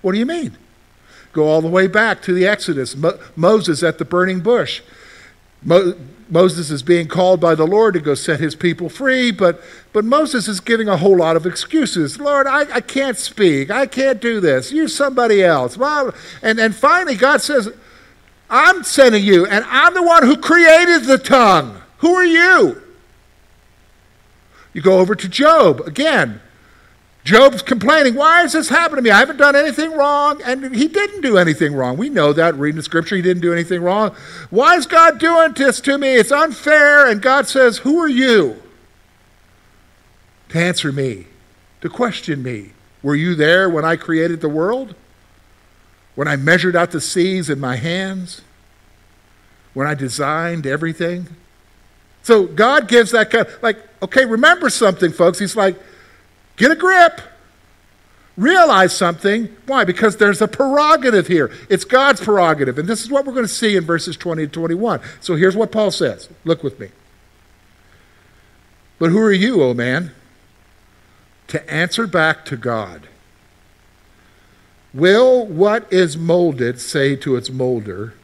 What 0.00 0.12
do 0.12 0.18
you 0.18 0.24
mean? 0.24 0.56
Go 1.34 1.48
all 1.48 1.60
the 1.60 1.68
way 1.68 1.86
back 1.86 2.22
to 2.22 2.32
the 2.32 2.46
Exodus, 2.46 2.96
Mo- 2.96 3.18
Moses 3.36 3.82
at 3.82 3.98
the 3.98 4.06
burning 4.06 4.40
bush. 4.40 4.80
Mo- 5.66 5.94
Moses 6.28 6.70
is 6.70 6.82
being 6.82 7.08
called 7.08 7.40
by 7.40 7.54
the 7.54 7.66
Lord 7.66 7.94
to 7.94 8.00
go 8.00 8.14
set 8.14 8.40
his 8.40 8.54
people 8.54 8.88
free, 8.88 9.30
but, 9.30 9.60
but 9.92 10.04
Moses 10.04 10.48
is 10.48 10.60
giving 10.60 10.88
a 10.88 10.96
whole 10.96 11.18
lot 11.18 11.36
of 11.36 11.44
excuses. 11.44 12.18
Lord, 12.18 12.46
I, 12.46 12.60
I 12.72 12.80
can't 12.80 13.18
speak. 13.18 13.70
I 13.70 13.86
can't 13.86 14.20
do 14.20 14.40
this. 14.40 14.72
Use 14.72 14.94
somebody 14.96 15.44
else. 15.44 15.76
Well, 15.76 16.14
and, 16.42 16.58
and 16.58 16.74
finally, 16.74 17.16
God 17.16 17.42
says, 17.42 17.68
I'm 18.48 18.82
sending 18.84 19.24
you, 19.24 19.46
and 19.46 19.64
I'm 19.68 19.94
the 19.94 20.02
one 20.02 20.24
who 20.24 20.36
created 20.36 21.04
the 21.04 21.18
tongue. 21.18 21.80
Who 21.98 22.14
are 22.14 22.24
you? 22.24 22.82
You 24.72 24.82
go 24.82 24.98
over 24.98 25.14
to 25.14 25.28
Job 25.28 25.80
again. 25.80 26.40
Job's 27.26 27.60
complaining, 27.60 28.14
Why 28.14 28.44
is 28.44 28.52
this 28.52 28.68
happening 28.68 28.98
to 28.98 29.02
me? 29.02 29.10
I 29.10 29.18
haven't 29.18 29.36
done 29.36 29.56
anything 29.56 29.92
wrong. 29.92 30.40
And 30.44 30.74
he 30.74 30.86
didn't 30.86 31.22
do 31.22 31.36
anything 31.36 31.74
wrong. 31.74 31.96
We 31.96 32.08
know 32.08 32.32
that 32.32 32.54
reading 32.54 32.76
the 32.76 32.84
scripture, 32.84 33.16
he 33.16 33.22
didn't 33.22 33.42
do 33.42 33.52
anything 33.52 33.82
wrong. 33.82 34.14
Why 34.48 34.76
is 34.76 34.86
God 34.86 35.18
doing 35.18 35.52
this 35.52 35.80
to 35.80 35.98
me? 35.98 36.14
It's 36.14 36.30
unfair. 36.30 37.10
And 37.10 37.20
God 37.20 37.48
says, 37.48 37.78
Who 37.78 37.98
are 37.98 38.08
you? 38.08 38.62
to 40.50 40.58
answer 40.58 40.92
me, 40.92 41.26
to 41.80 41.88
question 41.88 42.42
me. 42.42 42.70
Were 43.02 43.16
you 43.16 43.34
there 43.34 43.68
when 43.68 43.84
I 43.84 43.96
created 43.96 44.40
the 44.40 44.48
world? 44.48 44.94
When 46.14 46.28
I 46.28 46.36
measured 46.36 46.76
out 46.76 46.92
the 46.92 47.00
seas 47.00 47.50
in 47.50 47.58
my 47.58 47.76
hands? 47.76 48.42
When 49.74 49.88
I 49.88 49.94
designed 49.94 50.64
everything? 50.64 51.26
So 52.22 52.46
God 52.46 52.88
gives 52.88 53.10
that 53.10 53.30
kind 53.30 53.46
of, 53.46 53.62
like, 53.62 53.78
okay, 54.02 54.24
remember 54.24 54.70
something, 54.70 55.12
folks. 55.12 55.38
He's 55.38 55.56
like, 55.56 55.76
get 56.56 56.70
a 56.70 56.76
grip. 56.76 57.20
Realize 58.36 58.94
something. 58.94 59.56
Why? 59.64 59.84
Because 59.84 60.18
there's 60.18 60.42
a 60.42 60.48
prerogative 60.48 61.26
here. 61.26 61.50
It's 61.70 61.84
God's 61.84 62.20
prerogative. 62.20 62.78
And 62.78 62.86
this 62.86 63.02
is 63.02 63.10
what 63.10 63.24
we're 63.24 63.32
going 63.32 63.46
to 63.46 63.52
see 63.52 63.76
in 63.76 63.84
verses 63.84 64.16
20 64.16 64.46
to 64.46 64.52
21. 64.52 65.00
So 65.20 65.36
here's 65.36 65.56
what 65.56 65.72
Paul 65.72 65.90
says. 65.90 66.28
Look 66.44 66.62
with 66.62 66.78
me. 66.78 66.90
But 68.98 69.10
who 69.10 69.18
are 69.18 69.32
you, 69.32 69.62
O 69.62 69.72
man, 69.72 70.12
to 71.48 71.72
answer 71.72 72.06
back 72.06 72.44
to 72.46 72.56
God? 72.56 73.08
Will 74.92 75.46
what 75.46 75.90
is 75.92 76.16
molded 76.16 76.80
say 76.80 77.16
to 77.16 77.36
its 77.36 77.50
molder, 77.50 78.14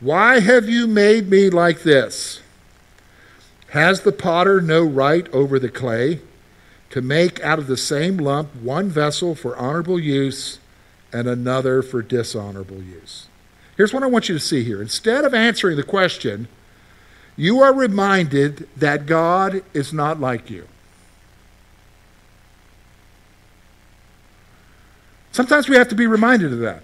Why 0.00 0.40
have 0.40 0.68
you 0.68 0.86
made 0.86 1.28
me 1.28 1.50
like 1.50 1.82
this? 1.82 2.40
Has 3.70 4.00
the 4.00 4.12
potter 4.12 4.60
no 4.60 4.84
right 4.84 5.28
over 5.32 5.58
the 5.58 5.68
clay 5.68 6.20
to 6.90 7.00
make 7.00 7.40
out 7.40 7.58
of 7.58 7.66
the 7.66 7.76
same 7.76 8.16
lump 8.16 8.54
one 8.56 8.88
vessel 8.88 9.34
for 9.34 9.56
honorable 9.56 9.98
use 9.98 10.58
and 11.12 11.28
another 11.28 11.82
for 11.82 12.02
dishonorable 12.02 12.82
use? 12.82 13.26
Here's 13.76 13.94
what 13.94 14.02
I 14.02 14.06
want 14.06 14.28
you 14.28 14.34
to 14.34 14.40
see 14.40 14.62
here. 14.62 14.82
Instead 14.82 15.24
of 15.24 15.32
answering 15.32 15.76
the 15.76 15.82
question, 15.82 16.48
you 17.36 17.60
are 17.60 17.72
reminded 17.72 18.68
that 18.76 19.06
God 19.06 19.62
is 19.72 19.92
not 19.92 20.20
like 20.20 20.50
you. 20.50 20.66
Sometimes 25.32 25.68
we 25.68 25.76
have 25.76 25.88
to 25.88 25.94
be 25.94 26.06
reminded 26.06 26.52
of 26.52 26.58
that. 26.58 26.82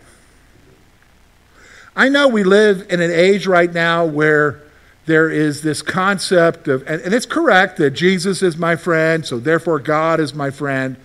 I 1.94 2.08
know 2.08 2.28
we 2.28 2.44
live 2.44 2.86
in 2.90 3.00
an 3.00 3.10
age 3.10 3.46
right 3.46 3.72
now 3.72 4.04
where 4.04 4.62
there 5.06 5.30
is 5.30 5.62
this 5.62 5.82
concept 5.82 6.68
of, 6.68 6.82
and, 6.86 7.00
and, 7.00 7.14
it's 7.14 7.26
correct 7.26 7.76
that 7.78 7.92
Jesus 7.92 8.42
is 8.42 8.56
my 8.56 8.74
friend, 8.74 9.24
so 9.24 9.38
therefore 9.38 9.78
God 9.78 10.18
is 10.18 10.34
my 10.34 10.50
friend. 10.50 10.96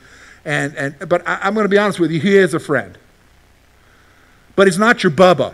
And, 0.43 0.75
and, 0.75 1.07
but 1.07 1.25
I, 1.27 1.39
I'm 1.43 1.53
going 1.53 1.65
to 1.65 1.69
be 1.69 1.77
honest 1.77 1.99
with 1.99 2.11
you, 2.11 2.19
he 2.19 2.35
is 2.35 2.55
a 2.55 2.59
friend. 2.59 2.97
But 4.55 4.67
he's 4.67 4.79
not 4.79 5.03
your 5.03 5.11
Bubba. 5.11 5.53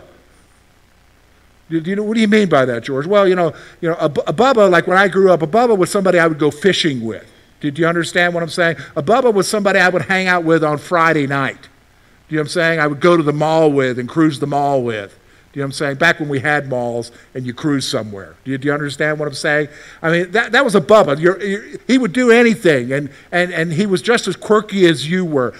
Do 1.68 1.78
you 1.78 1.96
know, 1.96 2.02
what 2.02 2.14
do 2.14 2.22
you 2.22 2.28
mean 2.28 2.48
by 2.48 2.64
that, 2.64 2.84
George? 2.84 3.06
Well, 3.06 3.28
you 3.28 3.34
know, 3.34 3.54
you 3.82 3.90
know 3.90 3.96
a, 3.96 4.06
a 4.06 4.32
Bubba, 4.32 4.70
like 4.70 4.86
when 4.86 4.96
I 4.96 5.08
grew 5.08 5.30
up, 5.30 5.42
a 5.42 5.46
Bubba 5.46 5.76
was 5.76 5.90
somebody 5.90 6.18
I 6.18 6.26
would 6.26 6.38
go 6.38 6.50
fishing 6.50 7.04
with. 7.04 7.30
Did 7.60 7.78
you 7.78 7.86
understand 7.86 8.32
what 8.32 8.42
I'm 8.42 8.48
saying? 8.48 8.76
A 8.96 9.02
Bubba 9.02 9.32
was 9.34 9.46
somebody 9.46 9.78
I 9.78 9.90
would 9.90 10.02
hang 10.02 10.26
out 10.26 10.44
with 10.44 10.64
on 10.64 10.78
Friday 10.78 11.26
night. 11.26 11.60
Do 11.60 12.34
you 12.34 12.36
know 12.36 12.42
what 12.42 12.44
I'm 12.44 12.48
saying? 12.48 12.80
I 12.80 12.86
would 12.86 13.00
go 13.00 13.16
to 13.16 13.22
the 13.22 13.32
mall 13.32 13.70
with 13.70 13.98
and 13.98 14.08
cruise 14.08 14.38
the 14.38 14.46
mall 14.46 14.82
with. 14.82 15.18
Do 15.52 15.58
you 15.58 15.62
know 15.62 15.66
what 15.66 15.68
I'm 15.68 15.72
saying? 15.72 15.96
Back 15.96 16.20
when 16.20 16.28
we 16.28 16.40
had 16.40 16.68
malls 16.68 17.10
and 17.34 17.46
you 17.46 17.54
cruise 17.54 17.88
somewhere. 17.88 18.36
Do 18.44 18.50
you, 18.50 18.58
do 18.58 18.68
you 18.68 18.74
understand 18.74 19.18
what 19.18 19.26
I'm 19.28 19.34
saying? 19.34 19.68
I 20.02 20.10
mean, 20.10 20.30
that, 20.32 20.52
that 20.52 20.62
was 20.62 20.74
a 20.74 20.80
Bubba. 20.80 21.18
You're, 21.18 21.42
you're, 21.42 21.64
he 21.86 21.96
would 21.96 22.12
do 22.12 22.30
anything, 22.30 22.92
and, 22.92 23.08
and, 23.32 23.52
and 23.52 23.72
he 23.72 23.86
was 23.86 24.02
just 24.02 24.28
as 24.28 24.36
quirky 24.36 24.86
as 24.86 25.08
you 25.08 25.24
were. 25.24 25.54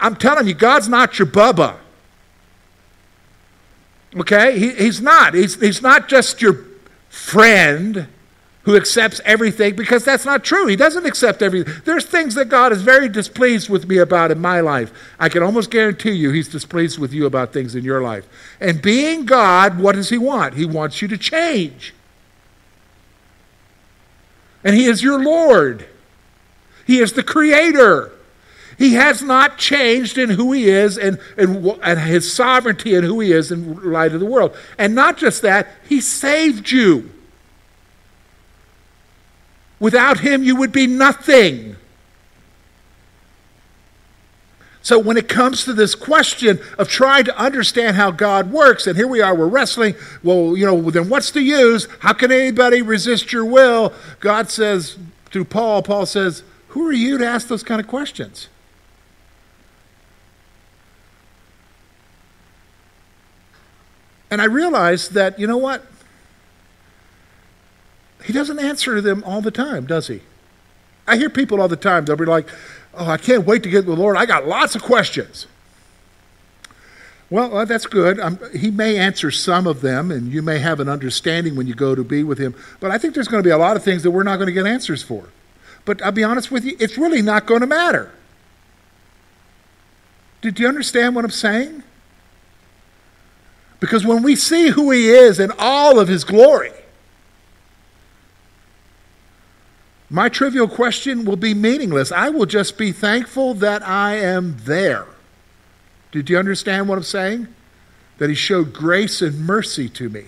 I'm 0.00 0.16
telling 0.16 0.46
you, 0.46 0.54
God's 0.54 0.88
not 0.88 1.18
your 1.18 1.28
Bubba. 1.28 1.76
Okay? 4.16 4.58
He, 4.58 4.70
he's 4.72 5.02
not. 5.02 5.34
He's, 5.34 5.60
he's 5.60 5.82
not 5.82 6.08
just 6.08 6.40
your 6.40 6.64
friend 7.10 8.08
who 8.66 8.76
accepts 8.76 9.20
everything 9.24 9.76
because 9.76 10.04
that's 10.04 10.24
not 10.24 10.42
true. 10.42 10.66
He 10.66 10.74
doesn't 10.74 11.06
accept 11.06 11.40
everything. 11.40 11.72
There's 11.84 12.04
things 12.04 12.34
that 12.34 12.48
God 12.48 12.72
is 12.72 12.82
very 12.82 13.08
displeased 13.08 13.70
with 13.70 13.86
me 13.86 13.98
about 13.98 14.32
in 14.32 14.40
my 14.40 14.58
life. 14.60 14.92
I 15.20 15.28
can 15.28 15.44
almost 15.44 15.70
guarantee 15.70 16.10
you 16.10 16.32
he's 16.32 16.48
displeased 16.48 16.98
with 16.98 17.12
you 17.12 17.26
about 17.26 17.52
things 17.52 17.76
in 17.76 17.84
your 17.84 18.02
life. 18.02 18.28
And 18.60 18.82
being 18.82 19.24
God, 19.24 19.78
what 19.78 19.94
does 19.94 20.10
he 20.10 20.18
want? 20.18 20.54
He 20.54 20.66
wants 20.66 21.00
you 21.00 21.06
to 21.06 21.16
change. 21.16 21.94
And 24.64 24.74
he 24.74 24.86
is 24.86 25.00
your 25.00 25.22
Lord. 25.22 25.86
He 26.88 26.98
is 26.98 27.12
the 27.12 27.22
creator. 27.22 28.10
He 28.78 28.94
has 28.94 29.22
not 29.22 29.58
changed 29.58 30.18
in 30.18 30.30
who 30.30 30.50
he 30.50 30.68
is 30.68 30.98
and, 30.98 31.20
and, 31.36 31.64
and 31.84 32.00
his 32.00 32.32
sovereignty 32.32 32.96
and 32.96 33.04
who 33.04 33.20
he 33.20 33.30
is 33.30 33.52
in 33.52 33.92
light 33.92 34.12
of 34.12 34.18
the 34.18 34.26
world. 34.26 34.56
And 34.76 34.92
not 34.92 35.18
just 35.18 35.42
that, 35.42 35.68
he 35.88 36.00
saved 36.00 36.72
you. 36.72 37.12
Without 39.78 40.20
him, 40.20 40.42
you 40.42 40.56
would 40.56 40.72
be 40.72 40.86
nothing. 40.86 41.76
So, 44.82 45.00
when 45.00 45.16
it 45.16 45.28
comes 45.28 45.64
to 45.64 45.72
this 45.72 45.96
question 45.96 46.60
of 46.78 46.88
trying 46.88 47.24
to 47.24 47.36
understand 47.36 47.96
how 47.96 48.12
God 48.12 48.52
works, 48.52 48.86
and 48.86 48.96
here 48.96 49.08
we 49.08 49.20
are, 49.20 49.34
we're 49.34 49.48
wrestling, 49.48 49.96
well, 50.22 50.56
you 50.56 50.64
know, 50.64 50.90
then 50.92 51.08
what's 51.08 51.32
the 51.32 51.42
use? 51.42 51.88
How 51.98 52.12
can 52.12 52.30
anybody 52.30 52.82
resist 52.82 53.32
your 53.32 53.44
will? 53.44 53.92
God 54.20 54.48
says, 54.48 54.96
through 55.32 55.46
Paul, 55.46 55.82
Paul 55.82 56.06
says, 56.06 56.44
Who 56.68 56.86
are 56.86 56.92
you 56.92 57.18
to 57.18 57.26
ask 57.26 57.48
those 57.48 57.64
kind 57.64 57.80
of 57.80 57.88
questions? 57.88 58.48
And 64.30 64.40
I 64.40 64.44
realized 64.44 65.12
that, 65.14 65.38
you 65.38 65.46
know 65.46 65.56
what? 65.56 65.84
He 68.26 68.32
doesn't 68.32 68.58
answer 68.58 69.00
them 69.00 69.22
all 69.24 69.40
the 69.40 69.50
time, 69.50 69.86
does 69.86 70.08
he? 70.08 70.20
I 71.06 71.16
hear 71.16 71.30
people 71.30 71.60
all 71.60 71.68
the 71.68 71.76
time, 71.76 72.04
they'll 72.04 72.16
be 72.16 72.24
like, 72.24 72.48
Oh, 72.96 73.10
I 73.10 73.18
can't 73.18 73.44
wait 73.44 73.62
to 73.62 73.68
get 73.68 73.86
with 73.86 73.96
the 73.96 74.02
Lord. 74.02 74.16
I 74.16 74.24
got 74.24 74.46
lots 74.46 74.74
of 74.74 74.82
questions. 74.82 75.46
Well, 77.28 77.66
that's 77.66 77.86
good. 77.86 78.18
Um, 78.18 78.38
he 78.54 78.70
may 78.70 78.96
answer 78.96 79.30
some 79.30 79.66
of 79.66 79.80
them, 79.80 80.10
and 80.10 80.32
you 80.32 80.42
may 80.42 80.60
have 80.60 80.80
an 80.80 80.88
understanding 80.88 81.56
when 81.56 81.66
you 81.66 81.74
go 81.74 81.94
to 81.94 82.04
be 82.04 82.22
with 82.22 82.38
him. 82.38 82.54
But 82.80 82.92
I 82.92 82.98
think 82.98 83.14
there's 83.14 83.28
going 83.28 83.42
to 83.42 83.46
be 83.46 83.52
a 83.52 83.58
lot 83.58 83.76
of 83.76 83.82
things 83.82 84.02
that 84.04 84.12
we're 84.12 84.22
not 84.22 84.36
going 84.36 84.46
to 84.46 84.52
get 84.52 84.66
answers 84.66 85.02
for. 85.02 85.28
But 85.84 86.00
I'll 86.02 86.12
be 86.12 86.24
honest 86.24 86.50
with 86.50 86.64
you, 86.64 86.76
it's 86.80 86.96
really 86.96 87.22
not 87.22 87.46
going 87.46 87.60
to 87.60 87.66
matter. 87.66 88.12
Did 90.40 90.58
you 90.58 90.68
understand 90.68 91.14
what 91.16 91.24
I'm 91.24 91.30
saying? 91.30 91.82
Because 93.80 94.06
when 94.06 94.22
we 94.22 94.36
see 94.36 94.68
who 94.68 94.90
He 94.90 95.10
is 95.10 95.38
in 95.38 95.52
all 95.58 95.98
of 95.98 96.08
His 96.08 96.24
glory, 96.24 96.72
my 100.08 100.28
trivial 100.28 100.68
question 100.68 101.24
will 101.24 101.36
be 101.36 101.54
meaningless. 101.54 102.12
I 102.12 102.28
will 102.28 102.46
just 102.46 102.78
be 102.78 102.92
thankful 102.92 103.54
that 103.54 103.86
I 103.86 104.16
am 104.16 104.56
there. 104.64 105.06
Did 106.12 106.30
you 106.30 106.38
understand 106.38 106.88
what 106.88 106.98
I'm 106.98 107.04
saying? 107.04 107.48
That 108.18 108.28
He 108.28 108.36
showed 108.36 108.72
grace 108.72 109.20
and 109.20 109.40
mercy 109.40 109.88
to 109.90 110.08
me. 110.08 110.26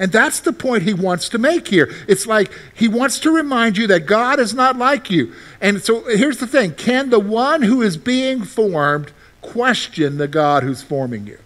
And 0.00 0.10
that's 0.10 0.40
the 0.40 0.54
point 0.54 0.84
he 0.84 0.94
wants 0.94 1.28
to 1.28 1.38
make 1.38 1.68
here. 1.68 1.94
It's 2.08 2.26
like 2.26 2.50
he 2.74 2.88
wants 2.88 3.18
to 3.20 3.30
remind 3.30 3.76
you 3.76 3.86
that 3.88 4.06
God 4.06 4.40
is 4.40 4.54
not 4.54 4.78
like 4.78 5.10
you. 5.10 5.34
And 5.60 5.82
so 5.82 6.04
here's 6.04 6.38
the 6.38 6.46
thing 6.46 6.72
can 6.72 7.10
the 7.10 7.20
one 7.20 7.60
who 7.60 7.82
is 7.82 7.98
being 7.98 8.42
formed 8.42 9.12
question 9.42 10.16
the 10.16 10.26
God 10.26 10.62
who's 10.62 10.82
forming 10.82 11.26
you? 11.26 11.38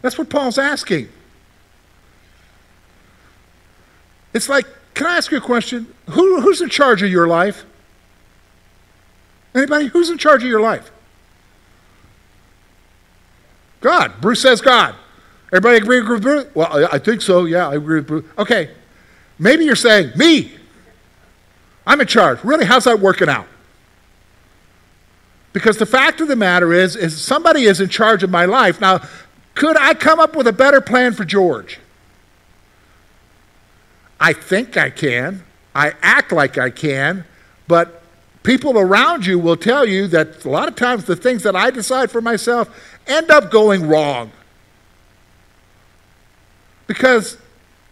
That's 0.00 0.16
what 0.16 0.30
Paul's 0.30 0.56
asking. 0.56 1.10
It's 4.36 4.50
like, 4.50 4.66
can 4.92 5.06
I 5.06 5.16
ask 5.16 5.30
you 5.30 5.38
a 5.38 5.40
question? 5.40 5.86
Who, 6.10 6.42
who's 6.42 6.60
in 6.60 6.68
charge 6.68 7.02
of 7.02 7.10
your 7.10 7.26
life? 7.26 7.64
Anybody? 9.54 9.86
Who's 9.86 10.10
in 10.10 10.18
charge 10.18 10.42
of 10.42 10.48
your 10.50 10.60
life? 10.60 10.92
God. 13.80 14.12
Bruce 14.20 14.42
says 14.42 14.60
God. 14.60 14.94
Everybody 15.50 15.78
agree 15.78 16.02
with 16.02 16.20
Bruce? 16.20 16.46
Well, 16.54 16.86
I 16.92 16.98
think 16.98 17.22
so. 17.22 17.46
Yeah, 17.46 17.68
I 17.68 17.76
agree 17.76 18.00
with 18.00 18.06
Bruce. 18.08 18.24
Okay. 18.36 18.70
Maybe 19.38 19.64
you're 19.64 19.74
saying, 19.74 20.12
me. 20.16 20.52
I'm 21.86 21.98
in 22.02 22.06
charge. 22.06 22.44
Really, 22.44 22.66
how's 22.66 22.84
that 22.84 23.00
working 23.00 23.30
out? 23.30 23.46
Because 25.54 25.78
the 25.78 25.86
fact 25.86 26.20
of 26.20 26.28
the 26.28 26.36
matter 26.36 26.74
is, 26.74 26.94
is 26.94 27.18
somebody 27.18 27.62
is 27.62 27.80
in 27.80 27.88
charge 27.88 28.22
of 28.22 28.28
my 28.28 28.44
life. 28.44 28.82
Now, 28.82 29.00
could 29.54 29.78
I 29.78 29.94
come 29.94 30.20
up 30.20 30.36
with 30.36 30.46
a 30.46 30.52
better 30.52 30.82
plan 30.82 31.14
for 31.14 31.24
George? 31.24 31.78
I 34.18 34.32
think 34.32 34.76
I 34.76 34.90
can. 34.90 35.44
I 35.74 35.92
act 36.00 36.32
like 36.32 36.56
I 36.56 36.70
can, 36.70 37.24
but 37.68 38.02
people 38.42 38.78
around 38.78 39.26
you 39.26 39.38
will 39.38 39.56
tell 39.56 39.84
you 39.84 40.06
that 40.08 40.44
a 40.44 40.48
lot 40.48 40.68
of 40.68 40.76
times 40.76 41.04
the 41.04 41.16
things 41.16 41.42
that 41.42 41.54
I 41.54 41.70
decide 41.70 42.10
for 42.10 42.20
myself 42.20 42.70
end 43.06 43.30
up 43.30 43.50
going 43.50 43.86
wrong. 43.86 44.32
Because 46.86 47.36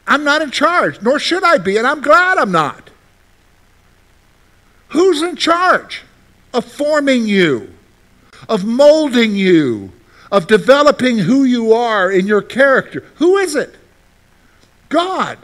I'm 0.06 0.24
not 0.24 0.40
in 0.40 0.50
charge, 0.50 1.02
nor 1.02 1.18
should 1.18 1.44
I 1.44 1.58
be, 1.58 1.76
and 1.76 1.86
I'm 1.86 2.00
glad 2.00 2.38
I'm 2.38 2.52
not. 2.52 2.90
Who's 4.88 5.22
in 5.22 5.36
charge 5.36 6.02
of 6.54 6.64
forming 6.64 7.26
you, 7.26 7.74
of 8.48 8.64
molding 8.64 9.34
you, 9.34 9.92
of 10.30 10.46
developing 10.46 11.18
who 11.18 11.44
you 11.44 11.72
are 11.72 12.10
in 12.10 12.26
your 12.26 12.42
character. 12.42 13.04
Who 13.16 13.36
is 13.36 13.54
it? 13.54 13.74
God. 14.88 15.38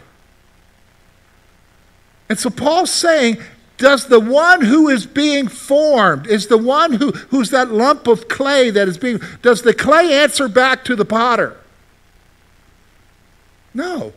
And 2.31 2.39
so 2.39 2.49
Paul's 2.49 2.93
saying, 2.93 3.39
does 3.77 4.07
the 4.07 4.21
one 4.21 4.63
who 4.63 4.89
is 4.89 5.05
being 5.05 5.49
formed, 5.49 6.29
is 6.29 6.47
the 6.47 6.57
one 6.57 6.93
who, 6.93 7.11
who's 7.11 7.51
that 7.51 7.73
lump 7.73 8.07
of 8.07 8.29
clay 8.29 8.71
that 8.71 8.87
is 8.87 8.97
being, 8.97 9.21
does 9.43 9.63
the 9.63 9.75
clay 9.75 10.13
answer 10.13 10.49
back 10.49 10.85
to 10.85 10.95
the 10.95 11.05
potter? 11.05 11.57
No. 13.75 14.13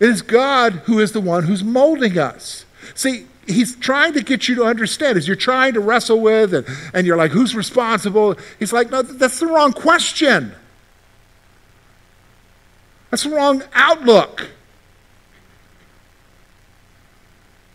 It 0.00 0.10
is 0.10 0.20
God 0.20 0.72
who 0.86 0.98
is 0.98 1.12
the 1.12 1.20
one 1.20 1.44
who's 1.44 1.62
molding 1.62 2.18
us. 2.18 2.64
See, 2.94 3.26
he's 3.46 3.76
trying 3.76 4.14
to 4.14 4.22
get 4.22 4.48
you 4.48 4.56
to 4.56 4.64
understand 4.64 5.16
as 5.16 5.28
you're 5.28 5.36
trying 5.36 5.74
to 5.74 5.80
wrestle 5.80 6.20
with 6.20 6.52
and, 6.52 6.66
and 6.92 7.06
you're 7.06 7.16
like 7.16 7.30
who's 7.30 7.54
responsible 7.54 8.36
he's 8.58 8.72
like 8.72 8.90
no 8.90 9.02
that's 9.02 9.38
the 9.38 9.46
wrong 9.46 9.72
question 9.72 10.52
that's 13.08 13.22
the 13.22 13.30
wrong 13.30 13.62
outlook 13.72 14.48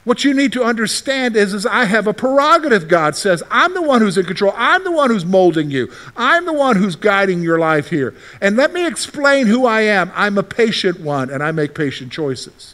what 0.03 0.23
you 0.23 0.33
need 0.33 0.51
to 0.53 0.63
understand 0.63 1.35
is, 1.35 1.53
is 1.53 1.65
I 1.65 1.85
have 1.85 2.07
a 2.07 2.13
prerogative, 2.13 2.87
God 2.87 3.15
says. 3.15 3.43
I'm 3.51 3.73
the 3.75 3.83
one 3.83 4.01
who's 4.01 4.17
in 4.17 4.25
control. 4.25 4.53
I'm 4.55 4.83
the 4.83 4.91
one 4.91 5.11
who's 5.11 5.25
molding 5.25 5.69
you. 5.69 5.91
I'm 6.17 6.45
the 6.45 6.53
one 6.53 6.75
who's 6.75 6.95
guiding 6.95 7.43
your 7.43 7.59
life 7.59 7.89
here. 7.89 8.15
And 8.41 8.57
let 8.57 8.73
me 8.73 8.87
explain 8.87 9.45
who 9.45 9.65
I 9.65 9.81
am. 9.81 10.11
I'm 10.15 10.39
a 10.39 10.43
patient 10.43 10.99
one, 10.99 11.29
and 11.29 11.43
I 11.43 11.51
make 11.51 11.75
patient 11.75 12.11
choices. 12.11 12.73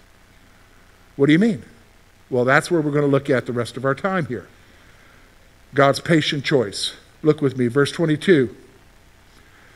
What 1.17 1.25
do 1.25 1.33
you 1.33 1.39
mean? 1.39 1.63
Well, 2.29 2.45
that's 2.45 2.71
where 2.71 2.79
we're 2.79 2.91
going 2.91 3.03
to 3.03 3.11
look 3.11 3.29
at 3.29 3.45
the 3.45 3.53
rest 3.53 3.75
of 3.75 3.83
our 3.83 3.95
time 3.95 4.27
here. 4.27 4.47
God's 5.73 5.99
patient 5.99 6.45
choice. 6.45 6.93
Look 7.23 7.41
with 7.41 7.57
me, 7.57 7.67
verse 7.67 7.91
22. 7.91 8.55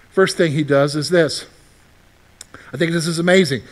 First 0.10 0.38
thing 0.38 0.54
he 0.54 0.64
does 0.64 0.96
is 0.96 1.10
this. 1.10 1.48
I 2.74 2.78
think 2.78 2.92
this 2.92 3.08
is 3.08 3.20
amazing. 3.20 3.64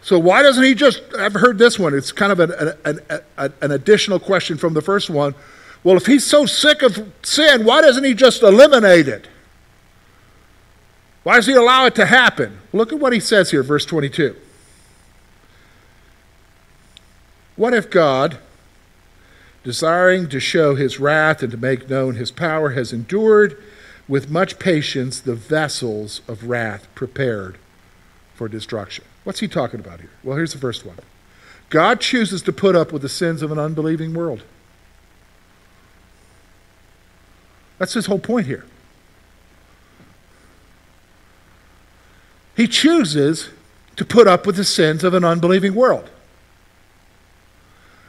So 0.00 0.18
why 0.18 0.42
doesn't 0.42 0.64
he 0.64 0.74
just? 0.74 1.02
I've 1.18 1.34
heard 1.34 1.58
this 1.58 1.78
one. 1.78 1.94
It's 1.94 2.12
kind 2.12 2.32
of 2.32 2.40
an, 2.40 2.52
an, 2.84 3.00
an, 3.36 3.52
an, 3.60 3.70
additional 3.70 4.18
question 4.18 4.56
from 4.56 4.74
the 4.74 4.80
first 4.80 5.10
one. 5.10 5.34
Well, 5.84 5.96
if 5.96 6.06
he's 6.06 6.24
so 6.24 6.46
sick 6.46 6.82
of 6.82 7.12
sin, 7.22 7.64
why 7.64 7.82
doesn't 7.82 8.04
he 8.04 8.14
just 8.14 8.42
eliminate 8.42 9.08
it? 9.08 9.28
Why 11.22 11.36
does 11.36 11.46
he 11.46 11.54
allow 11.54 11.86
it 11.86 11.94
to 11.96 12.06
happen? 12.06 12.58
Look 12.72 12.92
at 12.92 12.98
what 12.98 13.12
he 13.12 13.20
says 13.20 13.50
here, 13.50 13.62
verse 13.62 13.84
22. 13.84 14.36
What 17.54 17.74
if 17.74 17.90
God, 17.90 18.38
desiring 19.62 20.28
to 20.30 20.40
show 20.40 20.74
his 20.74 20.98
wrath 20.98 21.42
and 21.42 21.52
to 21.52 21.58
make 21.58 21.88
known 21.88 22.16
his 22.16 22.32
power, 22.32 22.70
has 22.70 22.92
endured 22.92 23.62
with 24.08 24.30
much 24.30 24.58
patience 24.58 25.20
the 25.20 25.34
vessels 25.34 26.22
of 26.26 26.48
wrath 26.48 26.88
prepared 26.94 27.58
for 28.42 28.48
destruction? 28.48 29.04
What's 29.22 29.38
he 29.38 29.46
talking 29.46 29.78
about 29.78 30.00
here? 30.00 30.10
Well, 30.24 30.36
here's 30.36 30.52
the 30.52 30.58
first 30.58 30.84
one 30.84 30.98
God 31.70 32.00
chooses 32.00 32.42
to 32.42 32.52
put 32.52 32.74
up 32.74 32.92
with 32.92 33.00
the 33.02 33.08
sins 33.08 33.40
of 33.40 33.52
an 33.52 33.58
unbelieving 33.60 34.14
world. 34.14 34.42
That's 37.78 37.94
his 37.94 38.06
whole 38.06 38.18
point 38.18 38.48
here. 38.48 38.64
He 42.56 42.66
chooses 42.66 43.50
to 43.94 44.04
put 44.04 44.26
up 44.26 44.44
with 44.44 44.56
the 44.56 44.64
sins 44.64 45.04
of 45.04 45.14
an 45.14 45.22
unbelieving 45.22 45.76
world. 45.76 46.10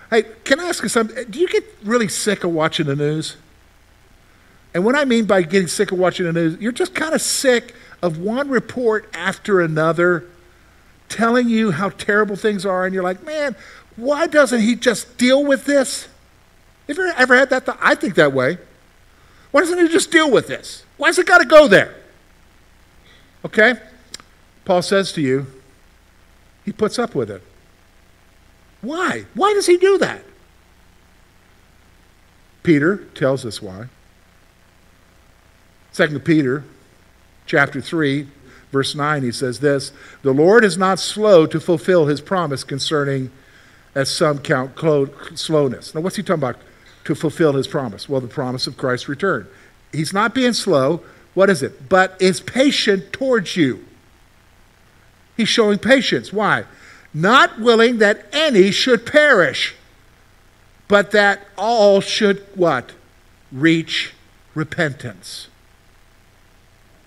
Hey, 0.10 0.24
can 0.46 0.60
I 0.60 0.66
ask 0.66 0.82
you 0.82 0.90
something? 0.90 1.30
Do 1.30 1.38
you 1.38 1.48
get 1.48 1.64
really 1.84 2.08
sick 2.08 2.44
of 2.44 2.50
watching 2.50 2.88
the 2.88 2.96
news? 2.96 3.38
And 4.74 4.84
what 4.84 4.96
I 4.96 5.06
mean 5.06 5.26
by 5.26 5.44
getting 5.44 5.68
sick 5.68 5.92
of 5.92 6.00
watching 6.00 6.26
the 6.26 6.34
news, 6.34 6.60
you're 6.60 6.72
just 6.72 6.96
kind 6.96 7.14
of 7.14 7.22
sick 7.22 7.76
of 8.04 8.18
one 8.18 8.50
report 8.50 9.10
after 9.14 9.62
another 9.62 10.26
telling 11.08 11.48
you 11.48 11.72
how 11.72 11.88
terrible 11.90 12.36
things 12.36 12.66
are, 12.66 12.86
and 12.86 12.94
you're 12.94 13.04
like, 13.04 13.24
man, 13.24 13.56
why 13.96 14.28
doesn't 14.28 14.60
he 14.60 14.76
just 14.76 15.18
deal 15.18 15.44
with 15.44 15.64
this? 15.66 16.10
Have 16.88 16.98
you 16.98 17.14
ever 17.16 17.36
had 17.36 17.50
that 17.52 17.66
thought? 17.66 17.80
I 17.82 17.96
think 17.96 18.16
that 18.16 18.34
way. 18.34 18.58
Why 19.52 19.62
doesn't 19.62 19.80
he 19.80 19.88
just 19.88 20.12
deal 20.12 20.30
with 20.30 20.48
this? 20.48 20.84
Why's 20.98 21.18
it 21.18 21.26
got 21.26 21.38
to 21.38 21.46
go 21.46 21.68
there? 21.68 21.96
Okay? 23.46 23.76
Paul 24.66 24.82
says 24.82 25.14
to 25.14 25.22
you, 25.22 25.48
he 26.66 26.74
puts 26.74 27.00
up 27.00 27.16
with 27.16 27.32
it. 27.32 27.42
Why? 28.82 29.26
Why 29.34 29.54
does 29.54 29.68
he 29.68 29.78
do 29.78 29.98
that? 30.00 30.24
Peter 32.64 32.98
tells 33.16 33.46
us 33.46 33.62
why. 33.62 33.88
Second 35.94 36.26
Peter 36.26 36.66
chapter 37.54 37.80
3 37.80 38.28
Verse 38.74 38.96
9, 38.96 39.22
he 39.22 39.32
says 39.32 39.60
this 39.60 39.94
The 40.24 40.34
Lord 40.34 40.66
is 40.66 40.78
not 40.80 40.98
slow 41.00 41.46
to 41.46 41.60
fulfill 41.60 42.08
his 42.08 42.20
promise 42.20 42.64
concerning, 42.64 43.30
as 43.94 44.10
some 44.10 44.40
count, 44.40 44.72
slowness. 45.36 45.94
Now, 45.94 46.02
what's 46.02 46.16
he 46.16 46.24
talking 46.24 46.42
about? 46.42 46.58
To 47.06 47.14
fulfill 47.14 47.54
his 47.54 47.68
promise. 47.68 48.10
Well, 48.10 48.20
the 48.20 48.28
promise 48.28 48.66
of 48.66 48.76
Christ's 48.76 49.08
return. 49.08 49.48
He's 49.92 50.12
not 50.12 50.34
being 50.34 50.54
slow. 50.54 51.04
What 51.36 51.52
is 51.52 51.62
it? 51.62 51.88
But 51.88 52.20
is 52.20 52.42
patient 52.42 53.14
towards 53.14 53.56
you. 53.56 53.86
He's 55.38 55.50
showing 55.50 55.78
patience. 55.78 56.34
Why? 56.34 56.64
Not 57.14 57.60
willing 57.60 58.00
that 58.00 58.26
any 58.34 58.72
should 58.72 59.06
perish, 59.06 59.76
but 60.88 61.12
that 61.12 61.42
all 61.60 62.02
should 62.02 62.44
what? 62.56 62.94
Reach 63.52 64.16
repentance. 64.56 65.50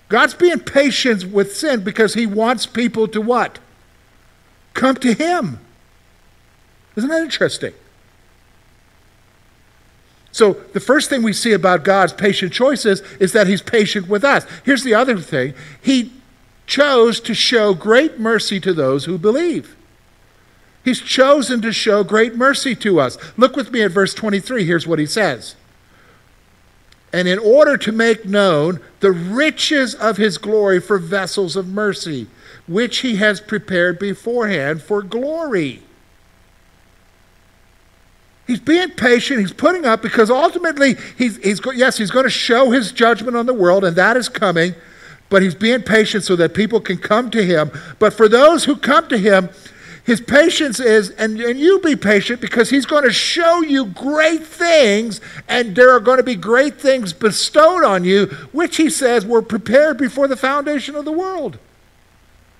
God's 0.09 0.33
being 0.33 0.59
patient 0.59 1.25
with 1.25 1.55
sin 1.55 1.83
because 1.83 2.13
he 2.13 2.25
wants 2.25 2.65
people 2.65 3.07
to 3.09 3.21
what? 3.21 3.59
Come 4.73 4.95
to 4.97 5.13
him. 5.13 5.59
Isn't 6.95 7.09
that 7.09 7.23
interesting? 7.23 7.73
So, 10.31 10.53
the 10.73 10.79
first 10.79 11.09
thing 11.09 11.23
we 11.23 11.33
see 11.33 11.51
about 11.51 11.83
God's 11.83 12.13
patient 12.13 12.53
choices 12.53 13.01
is 13.19 13.33
that 13.33 13.47
he's 13.47 13.61
patient 13.61 14.07
with 14.07 14.23
us. 14.23 14.45
Here's 14.63 14.83
the 14.83 14.93
other 14.93 15.17
thing 15.17 15.55
He 15.81 16.13
chose 16.67 17.19
to 17.21 17.33
show 17.33 17.73
great 17.73 18.19
mercy 18.19 18.59
to 18.59 18.73
those 18.73 19.05
who 19.05 19.17
believe. 19.17 19.75
He's 20.83 21.01
chosen 21.01 21.61
to 21.63 21.73
show 21.73 22.03
great 22.03 22.35
mercy 22.35 22.75
to 22.75 22.99
us. 22.99 23.17
Look 23.35 23.55
with 23.55 23.71
me 23.71 23.81
at 23.81 23.91
verse 23.91 24.13
23. 24.13 24.63
Here's 24.63 24.87
what 24.87 24.99
he 24.99 25.05
says 25.05 25.56
and 27.17 27.27
in 27.27 27.39
order 27.39 27.77
to 27.77 27.91
make 27.91 28.25
known 28.25 28.79
the 28.99 29.11
riches 29.11 29.95
of 29.95 30.17
his 30.17 30.37
glory 30.37 30.79
for 30.79 30.99
vessels 30.99 31.55
of 31.55 31.67
mercy, 31.67 32.27
which 32.67 32.99
he 32.99 33.15
has 33.15 33.41
prepared 33.41 33.97
beforehand 33.97 34.83
for 34.83 35.01
glory. 35.01 35.81
He's 38.45 38.59
being 38.59 38.91
patient. 38.91 39.39
He's 39.39 39.51
putting 39.51 39.83
up 39.83 40.03
because 40.03 40.29
ultimately, 40.29 40.95
he's, 41.17 41.37
he's 41.37 41.59
yes, 41.73 41.97
he's 41.97 42.11
going 42.11 42.25
to 42.25 42.29
show 42.29 42.69
his 42.69 42.91
judgment 42.91 43.35
on 43.35 43.47
the 43.47 43.53
world, 43.53 43.83
and 43.83 43.95
that 43.95 44.15
is 44.15 44.29
coming. 44.29 44.75
But 45.29 45.41
he's 45.41 45.55
being 45.55 45.81
patient 45.81 46.23
so 46.23 46.35
that 46.35 46.53
people 46.53 46.79
can 46.79 46.99
come 46.99 47.31
to 47.31 47.43
him. 47.43 47.71
But 47.97 48.13
for 48.13 48.29
those 48.29 48.63
who 48.65 48.77
come 48.77 49.09
to 49.09 49.17
him, 49.17 49.49
his 50.07 50.21
patience 50.21 50.79
is, 50.79 51.09
and, 51.09 51.37
and 51.37 51.59
you 51.59 51.79
be 51.79 51.97
patient 51.97 52.39
because 52.39 52.69
he's 52.69 52.85
going 52.85 53.03
to 53.03 53.11
show 53.11 53.61
you 53.61 53.87
great 53.87 54.45
things, 54.45 55.19
and 55.49 55.75
there 55.75 55.89
are 55.91 55.99
going 55.99 56.15
to 56.15 56.23
be 56.23 56.35
great 56.35 56.79
things 56.79 57.11
bestowed 57.11 57.83
on 57.83 58.05
you, 58.05 58.27
which 58.53 58.77
he 58.77 58.89
says 58.89 59.25
were 59.25 59.41
prepared 59.41 59.97
before 59.97 60.29
the 60.29 60.37
foundation 60.37 60.95
of 60.95 61.03
the 61.03 61.11
world. 61.11 61.59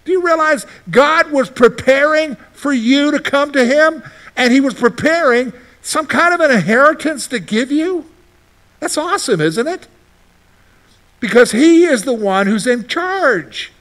Do 0.04 0.12
you 0.12 0.26
realize 0.26 0.66
God 0.92 1.32
was 1.32 1.50
preparing 1.50 2.36
for 2.52 2.74
you 2.74 3.12
to 3.12 3.20
come 3.20 3.54
to 3.54 3.66
him, 3.66 4.04
and 4.36 4.52
he 4.52 4.60
was 4.60 4.74
preparing 4.74 5.54
some 5.82 6.06
kind 6.06 6.34
of 6.34 6.42
an 6.42 6.52
inheritance 6.52 7.28
to 7.28 7.40
give 7.40 7.72
you? 7.72 8.10
That's 8.82 8.98
awesome, 8.98 9.40
isn't 9.40 9.68
it? 9.68 9.88
Because 11.22 11.54
he 11.54 11.86
is 11.86 12.04
the 12.04 12.12
one 12.12 12.48
who's 12.48 12.68
in 12.68 12.90
charge. 12.90 13.72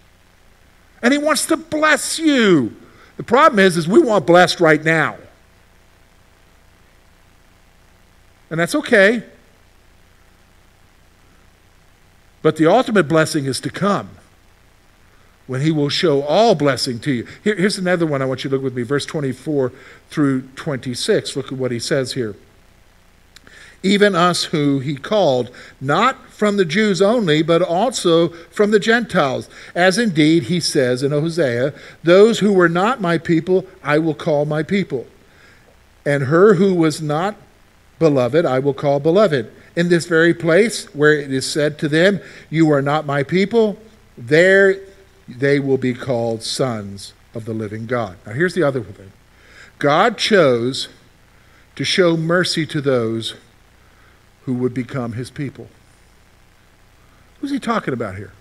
And 1.03 1.13
he 1.13 1.19
wants 1.19 1.47
to 1.47 1.57
bless 1.57 2.21
you. 2.21 2.77
The 3.17 3.23
problem 3.23 3.59
is, 3.59 3.77
is 3.77 3.89
we 3.89 4.01
want 4.01 4.27
blessed 4.27 4.61
right 4.61 4.83
now. 4.83 5.17
And 8.51 8.61
that's 8.61 8.75
okay. 8.75 9.25
But 12.43 12.57
the 12.57 12.67
ultimate 12.67 13.09
blessing 13.09 13.47
is 13.47 13.61
to 13.61 13.71
come 13.71 14.11
when 15.47 15.61
he 15.61 15.71
will 15.71 15.89
show 15.89 16.23
all 16.23 16.55
blessing 16.55 16.99
to 17.01 17.13
you. 17.13 17.27
Here, 17.43 17.57
here's 17.57 17.79
another 17.79 18.07
one 18.07 18.23
I 18.23 18.25
want 18.25 18.45
you 18.45 18.51
to 18.51 18.57
look 18.57 18.63
with 18.63 18.77
me, 18.77 18.83
verse 18.83 19.07
24 19.07 19.73
through 20.11 20.43
26. 20.57 21.37
Look 21.37 21.47
at 21.47 21.53
what 21.59 21.71
he 21.71 21.79
says 21.79 22.13
here 22.13 22.37
even 23.83 24.15
us 24.15 24.45
who 24.45 24.81
he 24.81 24.97
called, 24.97 25.51
not 25.81 26.29
from 26.31 26.57
the 26.57 26.65
Jews 26.65 27.01
only, 27.01 27.43
but 27.43 27.63
also 27.63 28.29
from 28.51 28.71
the 28.71 28.81
Gentiles. 28.81 29.49
As 29.75 29.99
indeed 29.99 30.45
he 30.45 30.61
says 30.61 31.03
in 31.03 31.13
Hosea, 31.13 31.73
Those 32.03 32.41
who 32.41 32.53
were 32.53 32.69
not 32.69 33.01
my 33.01 33.19
people, 33.19 33.67
I 33.83 33.99
will 33.99 34.15
call 34.15 34.45
my 34.45 34.63
people. 34.63 35.07
And 36.05 36.25
her 36.25 36.55
who 36.55 36.75
was 36.75 37.01
not 37.01 37.37
beloved, 37.99 38.45
I 38.45 38.59
will 38.59 38.75
call 38.75 39.01
beloved. 39.01 39.51
In 39.75 39.89
this 39.89 40.07
very 40.07 40.33
place 40.33 40.87
where 40.95 41.13
it 41.13 41.33
is 41.33 41.51
said 41.51 41.79
to 41.79 41.89
them, 41.89 42.21
You 42.51 42.71
are 42.71 42.83
not 42.83 43.07
my 43.07 43.23
people, 43.23 43.79
there 44.17 44.77
they 45.29 45.59
will 45.59 45.79
be 45.79 45.95
called 45.95 46.43
sons 46.43 47.13
of 47.35 47.45
the 47.45 47.53
living 47.53 47.87
God. 47.87 48.17
Now 48.27 48.33
here's 48.33 48.55
the 48.55 48.63
other 48.63 48.83
thing. 48.83 49.13
God 49.79 50.17
chose 50.17 50.89
to 51.75 51.85
show 51.85 52.17
mercy 52.17 52.65
to 52.67 52.81
those 52.81 53.35
who 54.47 54.55
would 54.55 54.73
become 54.73 55.13
his 55.13 55.29
people. 55.29 55.69
Who's 57.41 57.51
he 57.51 57.59
talking 57.59 57.93
about 57.93 58.17
here? 58.17 58.33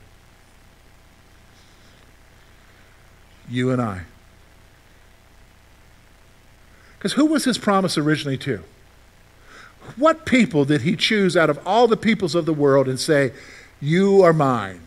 You 3.49 3.71
and 3.71 3.81
I. 3.81 4.03
Because 6.97 7.13
who 7.13 7.25
was 7.25 7.43
his 7.43 7.57
promise 7.57 7.97
originally 7.97 8.37
to? 8.37 8.63
What 9.95 10.25
people 10.25 10.63
did 10.63 10.81
he 10.81 10.95
choose 10.95 11.35
out 11.35 11.49
of 11.49 11.59
all 11.65 11.87
the 11.87 11.97
peoples 11.97 12.35
of 12.35 12.45
the 12.45 12.53
world 12.53 12.87
and 12.87 12.99
say, 12.99 13.33
You 13.81 14.21
are 14.21 14.33
mine? 14.33 14.81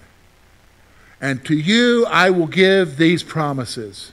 And 1.20 1.44
to 1.46 1.56
you 1.56 2.06
I 2.08 2.30
will 2.30 2.46
give 2.46 2.96
these 2.96 3.24
promises. 3.24 4.12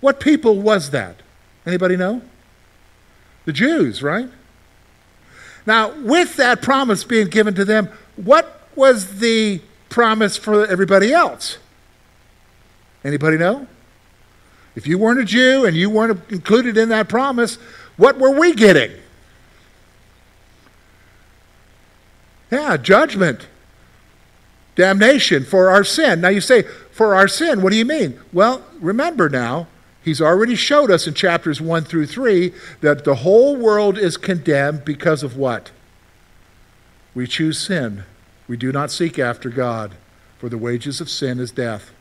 What 0.00 0.18
people 0.18 0.60
was 0.60 0.90
that? 0.90 1.16
Anybody 1.66 1.96
know? 1.96 2.22
The 3.44 3.52
Jews, 3.52 4.02
right? 4.02 4.30
Now, 5.66 5.92
with 6.00 6.36
that 6.36 6.62
promise 6.62 7.04
being 7.04 7.28
given 7.28 7.54
to 7.54 7.64
them, 7.64 7.88
what 8.16 8.68
was 8.74 9.18
the 9.20 9.60
promise 9.88 10.36
for 10.36 10.66
everybody 10.66 11.12
else? 11.12 11.58
Anybody 13.04 13.36
know? 13.36 13.66
If 14.74 14.86
you 14.86 14.98
weren't 14.98 15.20
a 15.20 15.24
Jew 15.24 15.64
and 15.64 15.76
you 15.76 15.90
weren't 15.90 16.30
included 16.30 16.76
in 16.76 16.88
that 16.90 17.08
promise, 17.08 17.56
what 17.96 18.18
were 18.18 18.30
we 18.30 18.54
getting? 18.54 18.92
Yeah, 22.50 22.76
judgment, 22.76 23.46
damnation 24.74 25.44
for 25.44 25.70
our 25.70 25.84
sin. 25.84 26.20
Now 26.20 26.28
you 26.28 26.40
say, 26.40 26.62
for 26.90 27.14
our 27.14 27.28
sin, 27.28 27.62
what 27.62 27.70
do 27.70 27.76
you 27.76 27.84
mean? 27.84 28.18
Well, 28.32 28.64
remember 28.80 29.28
now, 29.28 29.68
he's 30.04 30.20
already 30.20 30.54
showed 30.54 30.90
us 30.90 31.06
in 31.06 31.14
chapters 31.14 31.60
1 31.60 31.84
through 31.84 32.06
3 32.06 32.52
that 32.80 33.04
the 33.04 33.16
whole 33.16 33.56
world 33.56 33.98
is 33.98 34.16
condemned 34.16 34.84
because 34.84 35.22
of 35.22 35.36
what? 35.36 35.70
We 37.14 37.26
choose 37.26 37.58
sin. 37.58 38.04
We 38.48 38.56
do 38.56 38.72
not 38.72 38.90
seek 38.90 39.18
after 39.18 39.48
God, 39.48 39.92
for 40.38 40.48
the 40.48 40.58
wages 40.58 41.00
of 41.00 41.10
sin 41.10 41.38
is 41.38 41.50
death. 41.50 41.92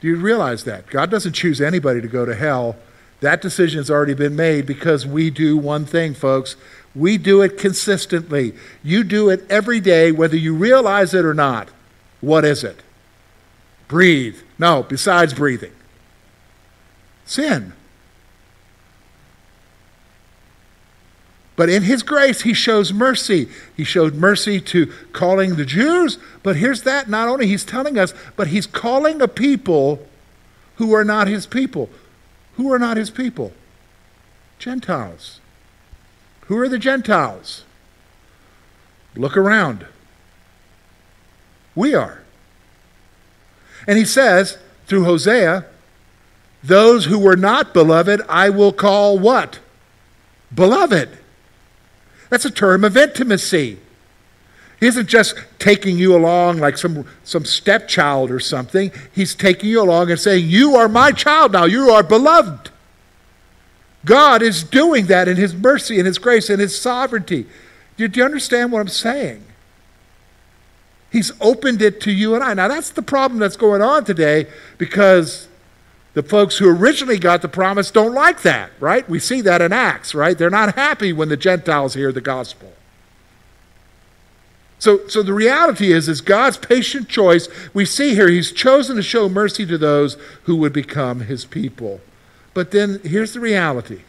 Do 0.00 0.08
you 0.08 0.16
realize 0.16 0.64
that? 0.64 0.86
God 0.88 1.10
doesn't 1.10 1.32
choose 1.32 1.60
anybody 1.60 2.00
to 2.00 2.08
go 2.08 2.24
to 2.24 2.34
hell. 2.34 2.76
That 3.20 3.42
decision 3.42 3.78
has 3.78 3.90
already 3.90 4.14
been 4.14 4.36
made 4.36 4.64
because 4.64 5.06
we 5.06 5.30
do 5.30 5.56
one 5.56 5.84
thing, 5.84 6.14
folks. 6.14 6.56
We 6.94 7.18
do 7.18 7.42
it 7.42 7.58
consistently. 7.58 8.54
You 8.82 9.02
do 9.04 9.28
it 9.28 9.44
every 9.50 9.80
day, 9.80 10.12
whether 10.12 10.36
you 10.36 10.54
realize 10.54 11.14
it 11.14 11.24
or 11.24 11.34
not. 11.34 11.68
What 12.20 12.44
is 12.44 12.62
it? 12.62 12.82
Breathe. 13.88 14.36
No, 14.58 14.82
besides 14.82 15.34
breathing. 15.34 15.72
Sin. 17.28 17.74
But 21.56 21.68
in 21.68 21.82
his 21.82 22.02
grace, 22.02 22.40
he 22.40 22.54
shows 22.54 22.90
mercy. 22.90 23.48
He 23.76 23.84
showed 23.84 24.14
mercy 24.14 24.60
to 24.62 24.86
calling 25.12 25.56
the 25.56 25.66
Jews, 25.66 26.18
but 26.42 26.56
here's 26.56 26.82
that 26.82 27.10
not 27.10 27.28
only 27.28 27.46
he's 27.46 27.66
telling 27.66 27.98
us, 27.98 28.14
but 28.34 28.46
he's 28.46 28.66
calling 28.66 29.20
a 29.20 29.28
people 29.28 30.06
who 30.76 30.94
are 30.94 31.04
not 31.04 31.28
his 31.28 31.46
people. 31.46 31.90
Who 32.56 32.72
are 32.72 32.78
not 32.78 32.96
his 32.96 33.10
people? 33.10 33.52
Gentiles. 34.58 35.40
Who 36.46 36.56
are 36.58 36.68
the 36.68 36.78
Gentiles? 36.78 37.64
Look 39.14 39.36
around. 39.36 39.84
We 41.74 41.94
are. 41.94 42.22
And 43.86 43.98
he 43.98 44.06
says 44.06 44.56
through 44.86 45.04
Hosea, 45.04 45.66
those 46.62 47.04
who 47.04 47.18
were 47.18 47.36
not 47.36 47.72
beloved, 47.72 48.20
I 48.28 48.50
will 48.50 48.72
call 48.72 49.18
what? 49.18 49.60
Beloved. 50.54 51.10
That's 52.30 52.44
a 52.44 52.50
term 52.50 52.84
of 52.84 52.96
intimacy. 52.96 53.78
He 54.80 54.86
isn't 54.86 55.08
just 55.08 55.34
taking 55.58 55.98
you 55.98 56.14
along 56.14 56.58
like 56.58 56.78
some, 56.78 57.06
some 57.24 57.44
stepchild 57.44 58.30
or 58.30 58.38
something. 58.38 58.92
He's 59.12 59.34
taking 59.34 59.70
you 59.70 59.82
along 59.82 60.10
and 60.10 60.20
saying, 60.20 60.48
You 60.48 60.76
are 60.76 60.88
my 60.88 61.10
child 61.10 61.52
now. 61.52 61.64
You 61.64 61.90
are 61.90 62.02
beloved. 62.02 62.70
God 64.04 64.42
is 64.42 64.62
doing 64.62 65.06
that 65.06 65.26
in 65.26 65.36
His 65.36 65.54
mercy 65.54 65.98
and 65.98 66.06
His 66.06 66.18
grace 66.18 66.48
and 66.48 66.60
His 66.60 66.80
sovereignty. 66.80 67.46
Do, 67.96 68.06
do 68.06 68.20
you 68.20 68.24
understand 68.24 68.70
what 68.70 68.80
I'm 68.80 68.88
saying? 68.88 69.44
He's 71.10 71.32
opened 71.40 71.82
it 71.82 72.00
to 72.02 72.12
you 72.12 72.34
and 72.34 72.44
I. 72.44 72.54
Now, 72.54 72.68
that's 72.68 72.90
the 72.90 73.02
problem 73.02 73.40
that's 73.40 73.56
going 73.56 73.82
on 73.82 74.04
today 74.04 74.46
because 74.76 75.47
the 76.18 76.22
folks 76.24 76.58
who 76.58 76.68
originally 76.68 77.16
got 77.16 77.42
the 77.42 77.48
promise 77.48 77.92
don't 77.92 78.12
like 78.12 78.42
that, 78.42 78.72
right? 78.80 79.08
We 79.08 79.20
see 79.20 79.40
that 79.42 79.62
in 79.62 79.72
Acts, 79.72 80.16
right? 80.16 80.36
They're 80.36 80.50
not 80.50 80.74
happy 80.74 81.12
when 81.12 81.28
the 81.28 81.36
Gentiles 81.36 81.94
hear 81.94 82.10
the 82.10 82.20
gospel. 82.20 82.72
So, 84.80 85.06
so 85.06 85.22
the 85.22 85.32
reality 85.32 85.92
is, 85.92 86.08
is 86.08 86.20
God's 86.20 86.56
patient 86.56 87.08
choice. 87.08 87.48
We 87.72 87.84
see 87.84 88.16
here, 88.16 88.28
He's 88.28 88.50
chosen 88.50 88.96
to 88.96 89.02
show 89.02 89.28
mercy 89.28 89.64
to 89.66 89.78
those 89.78 90.16
who 90.42 90.56
would 90.56 90.72
become 90.72 91.20
His 91.20 91.44
people. 91.44 92.00
But 92.52 92.72
then 92.72 92.98
here's 93.04 93.32
the 93.32 93.38
reality. 93.38 94.00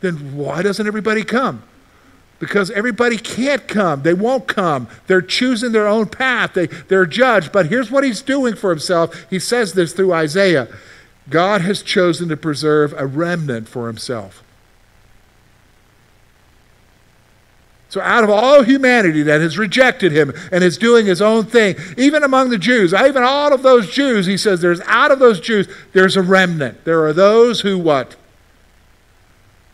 Then 0.00 0.34
why 0.36 0.62
doesn't 0.62 0.88
everybody 0.88 1.22
come? 1.22 1.62
Because 2.40 2.72
everybody 2.72 3.16
can't 3.16 3.68
come. 3.68 4.02
They 4.02 4.12
won't 4.12 4.48
come. 4.48 4.88
They're 5.06 5.22
choosing 5.22 5.70
their 5.70 5.86
own 5.86 6.06
path. 6.06 6.54
They, 6.54 6.66
they're 6.66 7.06
judged. 7.06 7.52
But 7.52 7.66
here's 7.66 7.92
what 7.92 8.02
he's 8.02 8.22
doing 8.22 8.56
for 8.56 8.70
himself. 8.70 9.30
He 9.30 9.38
says 9.38 9.74
this 9.74 9.92
through 9.92 10.12
Isaiah. 10.12 10.66
God 11.28 11.60
has 11.62 11.82
chosen 11.82 12.28
to 12.28 12.36
preserve 12.36 12.94
a 12.96 13.06
remnant 13.06 13.68
for 13.68 13.86
himself. 13.86 14.42
So, 17.88 18.00
out 18.00 18.24
of 18.24 18.30
all 18.30 18.62
humanity 18.62 19.22
that 19.22 19.40
has 19.40 19.56
rejected 19.56 20.12
him 20.12 20.32
and 20.52 20.62
is 20.62 20.76
doing 20.76 21.06
his 21.06 21.22
own 21.22 21.46
thing, 21.46 21.76
even 21.96 22.22
among 22.22 22.50
the 22.50 22.58
Jews, 22.58 22.92
even 22.92 23.22
all 23.22 23.54
of 23.54 23.62
those 23.62 23.90
Jews, 23.90 24.26
he 24.26 24.36
says, 24.36 24.60
there's 24.60 24.80
out 24.82 25.10
of 25.10 25.18
those 25.18 25.40
Jews, 25.40 25.68
there's 25.92 26.16
a 26.16 26.22
remnant. 26.22 26.84
There 26.84 27.04
are 27.06 27.12
those 27.12 27.60
who 27.60 27.78
what? 27.78 28.16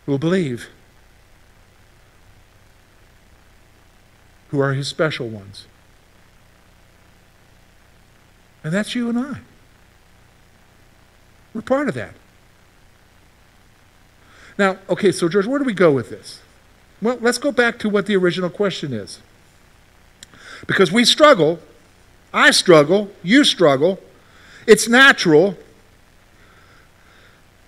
Who 0.05 0.13
will 0.13 0.19
believe. 0.19 0.69
Who 4.51 4.61
are 4.61 4.75
his 4.75 4.89
special 4.89 5.29
ones. 5.29 5.67
And 8.63 8.73
that's 8.73 8.95
you 8.95 9.09
and 9.09 9.19
I. 9.19 9.39
We're 11.55 11.63
part 11.63 11.89
of 11.89 11.95
that. 11.95 12.15
Now, 14.59 14.79
okay, 14.89 15.13
so 15.13 15.29
George, 15.29 15.47
where 15.47 15.59
do 15.59 15.65
we 15.65 15.75
go 15.75 15.93
with 15.93 16.11
this? 16.11 16.41
Well, 17.01 17.19
let's 17.21 17.39
go 17.39 17.53
back 17.53 17.79
to 17.81 17.89
what 17.89 18.07
the 18.07 18.17
original 18.17 18.51
question 18.51 18.93
is. 18.93 19.21
Because 20.67 20.93
we 20.93 21.05
struggle, 21.05 21.59
I 22.33 22.51
struggle, 22.53 23.11
you 23.23 23.45
struggle, 23.45 23.99
it's 24.67 24.89
natural. 24.89 25.57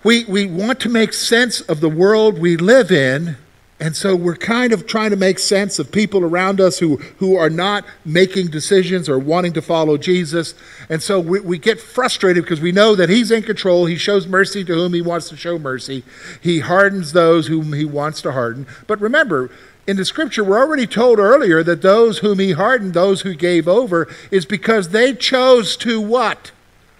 We, 0.03 0.23
we 0.25 0.45
want 0.45 0.79
to 0.81 0.89
make 0.89 1.13
sense 1.13 1.61
of 1.61 1.81
the 1.81 1.89
world 1.89 2.39
we 2.39 2.55
live 2.55 2.91
in, 2.91 3.37
and 3.77 3.93
so 3.93 4.15
we're 4.15 4.37
kind 4.37 4.71
of 4.71 4.87
trying 4.87 5.09
to 5.09 5.17
make 5.17 5.37
sense 5.37 5.79
of 5.79 5.91
people 5.91 6.23
around 6.23 6.61
us 6.61 6.79
who, 6.79 6.95
who 7.17 7.35
are 7.35 7.49
not 7.49 7.83
making 8.05 8.47
decisions 8.47 9.09
or 9.09 9.19
wanting 9.19 9.51
to 9.51 9.61
follow 9.61 9.97
Jesus. 9.97 10.53
And 10.89 11.03
so 11.03 11.19
we, 11.19 11.41
we 11.41 11.57
get 11.57 11.81
frustrated 11.81 12.45
because 12.45 12.61
we 12.61 12.71
know 12.71 12.95
that 12.95 13.09
He's 13.09 13.31
in 13.31 13.43
control. 13.43 13.85
He 13.85 13.97
shows 13.97 14.27
mercy 14.27 14.63
to 14.63 14.73
whom 14.73 14.93
He 14.93 15.01
wants 15.01 15.27
to 15.29 15.35
show 15.35 15.59
mercy, 15.59 16.03
He 16.41 16.59
hardens 16.59 17.11
those 17.11 17.47
whom 17.47 17.73
He 17.73 17.83
wants 17.83 18.21
to 18.21 18.31
harden. 18.31 18.65
But 18.87 19.01
remember, 19.01 19.51
in 19.85 19.97
the 19.97 20.05
scripture, 20.05 20.43
we're 20.43 20.57
already 20.57 20.87
told 20.87 21.19
earlier 21.19 21.61
that 21.61 21.81
those 21.81 22.19
whom 22.19 22.39
He 22.39 22.53
hardened, 22.53 22.93
those 22.93 23.21
who 23.21 23.35
gave 23.35 23.67
over, 23.67 24.07
is 24.31 24.45
because 24.45 24.89
they 24.89 25.13
chose 25.13 25.75
to 25.77 25.99
what? 25.99 26.53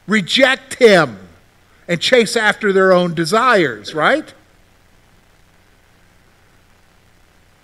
Reject 0.08 0.74
Him 0.76 1.20
and 1.88 2.02
chase 2.02 2.36
after 2.36 2.74
their 2.74 2.92
own 2.92 3.14
desires, 3.14 3.96
right? 3.96 4.34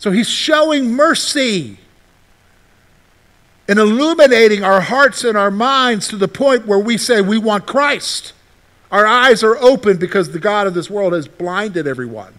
So 0.01 0.09
he's 0.09 0.27
showing 0.27 0.95
mercy 0.95 1.77
and 3.67 3.77
illuminating 3.77 4.63
our 4.63 4.81
hearts 4.81 5.23
and 5.23 5.37
our 5.37 5.51
minds 5.51 6.07
to 6.07 6.17
the 6.17 6.27
point 6.27 6.65
where 6.65 6.79
we 6.79 6.97
say 6.97 7.21
we 7.21 7.37
want 7.37 7.67
Christ. 7.67 8.33
Our 8.91 9.05
eyes 9.05 9.43
are 9.43 9.55
open 9.57 9.97
because 9.97 10.31
the 10.31 10.39
God 10.39 10.65
of 10.65 10.73
this 10.73 10.89
world 10.89 11.13
has 11.13 11.27
blinded 11.27 11.85
everyone. 11.85 12.33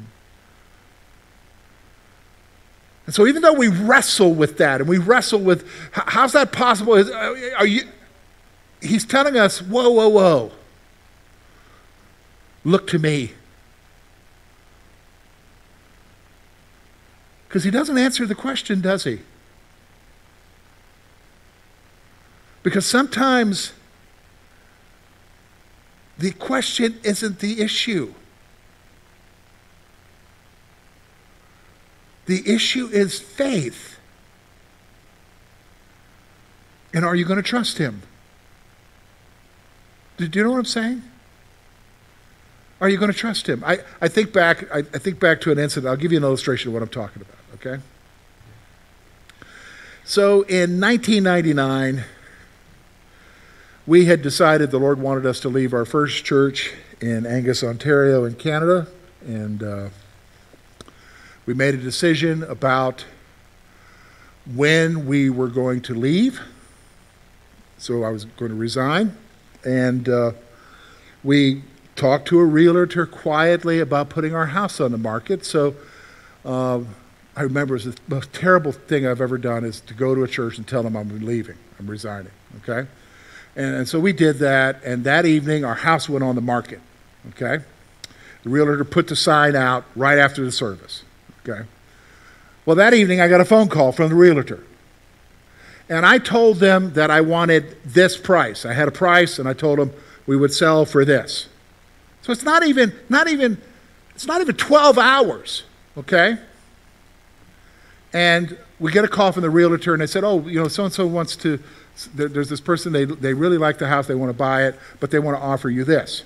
And 3.06 3.14
so, 3.14 3.28
even 3.28 3.42
though 3.42 3.52
we 3.52 3.68
wrestle 3.68 4.34
with 4.34 4.58
that 4.58 4.80
and 4.80 4.90
we 4.90 4.98
wrestle 4.98 5.38
with 5.38 5.64
how's 5.92 6.32
that 6.32 6.50
possible? 6.50 6.94
Uh, 6.94 7.34
are 7.58 7.66
you, 7.66 7.82
he's 8.80 9.04
telling 9.04 9.36
us, 9.36 9.62
whoa, 9.62 9.88
whoa, 9.88 10.08
whoa. 10.08 10.50
Look 12.64 12.88
to 12.88 12.98
me. 12.98 13.34
Because 17.52 17.64
he 17.64 17.70
doesn't 17.70 17.98
answer 17.98 18.24
the 18.24 18.34
question, 18.34 18.80
does 18.80 19.04
he? 19.04 19.18
Because 22.62 22.86
sometimes 22.86 23.74
the 26.16 26.30
question 26.30 26.98
isn't 27.02 27.40
the 27.40 27.60
issue. 27.60 28.14
The 32.24 32.42
issue 32.50 32.86
is 32.86 33.20
faith. 33.20 33.98
And 36.94 37.04
are 37.04 37.14
you 37.14 37.26
going 37.26 37.36
to 37.36 37.42
trust 37.42 37.76
him? 37.76 38.00
Do 40.16 40.26
you 40.32 40.42
know 40.42 40.52
what 40.52 40.58
I'm 40.58 40.64
saying? 40.64 41.02
Are 42.80 42.88
you 42.88 42.96
going 42.96 43.12
to 43.12 43.18
trust 43.18 43.46
him? 43.46 43.62
I, 43.62 43.80
I, 44.00 44.08
think 44.08 44.32
back, 44.32 44.74
I, 44.74 44.78
I 44.78 44.98
think 44.98 45.20
back 45.20 45.42
to 45.42 45.52
an 45.52 45.58
incident. 45.58 45.90
I'll 45.90 45.98
give 45.98 46.12
you 46.12 46.18
an 46.18 46.24
illustration 46.24 46.70
of 46.70 46.72
what 46.72 46.82
I'm 46.82 46.88
talking 46.88 47.20
about, 47.20 47.41
okay? 47.64 47.82
So 50.04 50.42
in 50.42 50.80
1999, 50.80 52.04
we 53.86 54.06
had 54.06 54.22
decided 54.22 54.70
the 54.70 54.78
Lord 54.78 55.00
wanted 55.00 55.26
us 55.26 55.40
to 55.40 55.48
leave 55.48 55.72
our 55.72 55.84
first 55.84 56.24
church 56.24 56.72
in 57.00 57.24
Angus, 57.26 57.62
Ontario, 57.62 58.24
in 58.24 58.34
Canada, 58.34 58.88
and 59.24 59.62
uh, 59.62 59.88
we 61.46 61.54
made 61.54 61.74
a 61.74 61.78
decision 61.78 62.42
about 62.44 63.04
when 64.54 65.06
we 65.06 65.30
were 65.30 65.48
going 65.48 65.80
to 65.82 65.94
leave. 65.94 66.40
So 67.78 68.04
I 68.04 68.10
was 68.10 68.24
going 68.24 68.50
to 68.50 68.56
resign, 68.56 69.16
and 69.64 70.08
uh, 70.08 70.32
we 71.24 71.62
talked 71.94 72.26
to 72.28 72.38
a 72.38 72.44
realtor 72.44 73.06
quietly 73.06 73.78
about 73.80 74.08
putting 74.08 74.34
our 74.34 74.46
house 74.46 74.80
on 74.80 74.92
the 74.92 74.98
market. 74.98 75.44
So 75.44 75.74
uh, 76.44 76.80
I 77.34 77.42
remember 77.42 77.74
was 77.74 77.84
the 77.84 77.96
most 78.08 78.32
terrible 78.32 78.72
thing 78.72 79.06
I've 79.06 79.20
ever 79.20 79.38
done 79.38 79.64
is 79.64 79.80
to 79.82 79.94
go 79.94 80.14
to 80.14 80.22
a 80.22 80.28
church 80.28 80.58
and 80.58 80.66
tell 80.66 80.82
them 80.82 80.96
I'm 80.96 81.24
leaving, 81.24 81.56
I'm 81.78 81.86
resigning. 81.86 82.32
Okay, 82.58 82.88
and, 83.56 83.74
and 83.74 83.88
so 83.88 83.98
we 83.98 84.12
did 84.12 84.38
that, 84.38 84.82
and 84.84 85.04
that 85.04 85.24
evening 85.24 85.64
our 85.64 85.74
house 85.74 86.08
went 86.08 86.24
on 86.24 86.34
the 86.34 86.42
market. 86.42 86.80
Okay, 87.30 87.64
the 88.42 88.50
realtor 88.50 88.84
put 88.84 89.08
the 89.08 89.16
sign 89.16 89.56
out 89.56 89.84
right 89.96 90.18
after 90.18 90.44
the 90.44 90.52
service. 90.52 91.04
Okay. 91.46 91.66
Well, 92.64 92.76
that 92.76 92.94
evening 92.94 93.20
I 93.20 93.28
got 93.28 93.40
a 93.40 93.44
phone 93.44 93.68
call 93.68 93.92
from 93.92 94.08
the 94.08 94.14
realtor. 94.14 94.64
And 95.88 96.06
I 96.06 96.18
told 96.18 96.58
them 96.58 96.92
that 96.94 97.10
I 97.10 97.20
wanted 97.20 97.76
this 97.84 98.16
price. 98.16 98.64
I 98.64 98.72
had 98.72 98.88
a 98.88 98.92
price 98.92 99.38
and 99.38 99.48
I 99.48 99.52
told 99.52 99.78
them 99.78 99.92
we 100.26 100.36
would 100.36 100.52
sell 100.52 100.84
for 100.84 101.04
this. 101.04 101.48
So 102.22 102.32
it's 102.32 102.44
not 102.44 102.64
even 102.64 102.94
not 103.08 103.28
even 103.28 103.60
it's 104.14 104.26
not 104.26 104.40
even 104.40 104.54
12 104.54 104.96
hours, 104.96 105.64
okay? 105.98 106.38
And 108.12 108.58
we 108.78 108.92
get 108.92 109.04
a 109.04 109.08
call 109.08 109.32
from 109.32 109.42
the 109.42 109.50
realtor 109.50 109.92
and 109.94 110.02
they 110.02 110.06
said, 110.06 110.24
"Oh, 110.24 110.40
you 110.40 110.60
know, 110.60 110.68
so 110.68 110.84
and 110.84 110.92
so 110.92 111.06
wants 111.06 111.36
to 111.36 111.58
there's 112.14 112.48
this 112.48 112.60
person 112.60 112.92
they 112.92 113.04
they 113.04 113.34
really 113.34 113.58
like 113.58 113.78
the 113.78 113.88
house, 113.88 114.06
they 114.06 114.14
want 114.14 114.30
to 114.30 114.36
buy 114.36 114.64
it, 114.64 114.78
but 115.00 115.10
they 115.10 115.18
want 115.18 115.36
to 115.38 115.42
offer 115.42 115.70
you 115.70 115.84
this." 115.84 116.24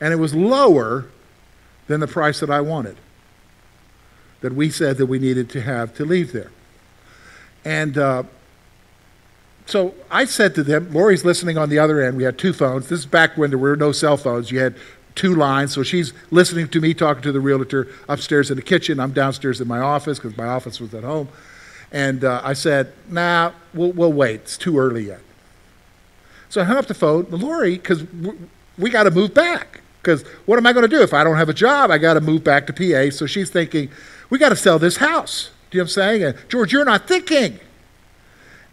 And 0.00 0.12
it 0.12 0.16
was 0.16 0.34
lower 0.34 1.06
than 1.86 2.00
the 2.00 2.06
price 2.06 2.40
that 2.40 2.50
I 2.50 2.60
wanted 2.60 2.96
that 4.40 4.54
we 4.54 4.68
said 4.68 4.98
that 4.98 5.06
we 5.06 5.18
needed 5.18 5.48
to 5.50 5.62
have 5.62 5.94
to 5.94 6.04
leave 6.04 6.32
there. 6.32 6.50
And 7.64 7.96
uh, 7.96 8.24
so 9.64 9.94
I 10.10 10.26
said 10.26 10.54
to 10.56 10.62
them, 10.62 10.92
Lori's 10.92 11.24
listening 11.24 11.56
on 11.56 11.70
the 11.70 11.78
other 11.78 12.02
end. 12.02 12.18
We 12.18 12.24
had 12.24 12.36
two 12.36 12.52
phones. 12.52 12.88
This 12.88 13.00
is 13.00 13.06
back 13.06 13.38
when 13.38 13.48
there 13.48 13.58
were 13.58 13.76
no 13.76 13.92
cell 13.92 14.18
phones. 14.18 14.50
You 14.50 14.60
had 14.60 14.74
two 15.14 15.34
lines. 15.34 15.72
So 15.72 15.82
she's 15.82 16.12
listening 16.30 16.68
to 16.68 16.80
me 16.80 16.94
talking 16.94 17.22
to 17.22 17.32
the 17.32 17.40
realtor 17.40 17.88
upstairs 18.08 18.50
in 18.50 18.56
the 18.56 18.62
kitchen. 18.62 18.98
I'm 19.00 19.12
downstairs 19.12 19.60
in 19.60 19.68
my 19.68 19.78
office 19.78 20.18
because 20.18 20.36
my 20.36 20.46
office 20.46 20.80
was 20.80 20.94
at 20.94 21.04
home. 21.04 21.28
And 21.92 22.24
uh, 22.24 22.40
I 22.42 22.54
said, 22.54 22.92
nah, 23.08 23.52
we'll, 23.72 23.92
we'll 23.92 24.12
wait. 24.12 24.40
It's 24.40 24.58
too 24.58 24.78
early 24.78 25.06
yet. 25.06 25.20
So 26.48 26.60
I 26.60 26.64
hung 26.64 26.76
up 26.76 26.86
the 26.86 26.94
phone. 26.94 27.26
Lori, 27.30 27.76
because 27.76 28.04
we, 28.12 28.32
we 28.78 28.90
got 28.90 29.04
to 29.04 29.10
move 29.10 29.32
back. 29.32 29.80
Because 30.02 30.22
what 30.44 30.58
am 30.58 30.66
I 30.66 30.72
going 30.72 30.88
to 30.88 30.96
do? 30.96 31.02
If 31.02 31.14
I 31.14 31.24
don't 31.24 31.36
have 31.36 31.48
a 31.48 31.54
job, 31.54 31.90
I 31.90 31.98
got 31.98 32.14
to 32.14 32.20
move 32.20 32.44
back 32.44 32.66
to 32.66 32.72
PA. 32.72 33.14
So 33.14 33.26
she's 33.26 33.48
thinking, 33.48 33.90
we 34.28 34.38
got 34.38 34.50
to 34.50 34.56
sell 34.56 34.78
this 34.78 34.96
house. 34.96 35.50
Do 35.70 35.78
you 35.78 35.80
know 35.80 35.84
what 35.84 35.88
I'm 35.88 35.92
saying? 35.92 36.22
And 36.24 36.38
George, 36.48 36.72
you're 36.72 36.84
not 36.84 37.08
thinking. 37.08 37.58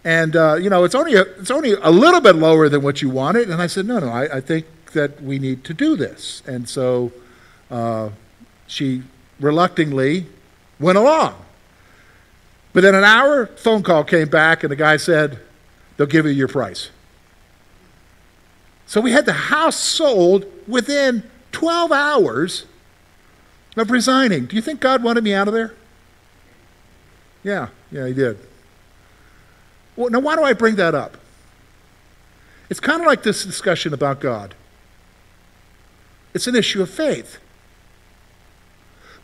And, 0.04 0.36
uh, 0.36 0.56
you 0.56 0.70
know, 0.70 0.84
it's 0.84 0.96
only, 0.96 1.14
a, 1.14 1.22
it's 1.22 1.52
only 1.52 1.74
a 1.74 1.92
little 1.92 2.22
bit 2.22 2.36
lower 2.36 2.70
than 2.70 2.82
what 2.82 3.02
you 3.02 3.10
wanted. 3.10 3.50
And 3.50 3.62
I 3.62 3.68
said, 3.68 3.86
no, 3.86 4.00
no, 4.00 4.10
I, 4.10 4.38
I 4.38 4.42
think 4.42 4.66
that 4.94 5.22
we 5.22 5.40
need 5.40 5.64
to 5.66 5.74
do 5.74 5.96
this. 5.96 6.42
And 6.46 6.68
so 6.68 7.12
uh, 7.70 8.10
she 8.68 9.04
reluctantly 9.40 10.26
went 10.80 10.98
along. 10.98 11.36
But 12.74 12.82
then 12.82 12.96
an 12.96 13.04
hour 13.04 13.48
phone 13.48 13.84
call 13.84 14.04
came 14.04 14.30
back, 14.30 14.64
and 14.64 14.72
the 14.72 14.78
guy 14.78 14.98
said, 14.98 15.40
they'll 15.98 16.08
give 16.08 16.26
you 16.26 16.32
your 16.32 16.48
price. 16.48 16.90
So 18.86 19.02
we 19.02 19.12
had 19.12 19.26
the 19.26 19.34
house 19.34 19.78
sold 19.78 20.46
within 20.68 21.24
12 21.52 21.92
hours 21.92 22.66
of 23.78 23.92
resigning. 23.92 24.46
Do 24.46 24.56
you 24.56 24.62
think 24.62 24.80
God 24.80 25.04
wanted 25.04 25.24
me 25.24 25.34
out 25.34 25.48
of 25.48 25.54
there? 25.54 25.74
Yeah, 27.44 27.70
yeah, 27.92 28.08
He 28.08 28.14
did. 28.14 28.38
Well, 29.96 30.10
now, 30.10 30.20
why 30.20 30.36
do 30.36 30.44
I 30.44 30.54
bring 30.54 30.76
that 30.76 30.96
up? 30.96 31.18
It's 32.70 32.80
kind 32.80 33.02
of 33.02 33.08
like 33.08 33.24
this 33.24 33.44
discussion 33.44 33.94
about 33.94 34.22
God. 34.22 34.56
It's 36.34 36.48
an 36.48 36.56
issue 36.56 36.82
of 36.82 36.90
faith. 36.90 37.38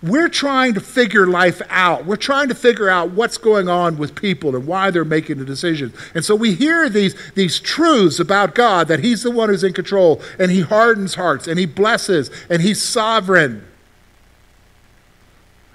We're 0.04 0.30
trying 0.30 0.76
to 0.76 0.80
figure 0.80 1.26
life 1.26 1.60
out. 1.70 2.06
We're 2.06 2.17
trying 2.17 2.50
to 2.50 2.56
figure 2.56 2.88
out 2.88 3.12
what's 3.12 3.39
going 3.39 3.67
on 3.67 3.98
with 3.98 4.13
people 4.13 4.56
and 4.56 4.67
why 4.67 4.91
they're 4.91 5.04
making 5.04 5.39
the 5.39 5.46
decisions. 5.46 5.96
And 6.13 6.24
so 6.24 6.36
we 6.36 6.54
hear 6.54 6.88
these, 6.88 7.15
these 7.34 7.60
truths 7.60 8.20
about 8.20 8.54
God 8.54 8.88
that 8.89 9.00
He's 9.00 9.24
the 9.24 9.32
one 9.32 9.50
who's 9.50 9.63
in 9.63 9.74
control 9.74 10.22
and 10.38 10.52
He 10.52 10.62
hardens 10.62 11.15
hearts 11.15 11.48
and 11.48 11.60
He 11.60 11.65
blesses 11.65 12.30
and 12.48 12.62
He's 12.62 12.82
sovereign. 12.82 13.65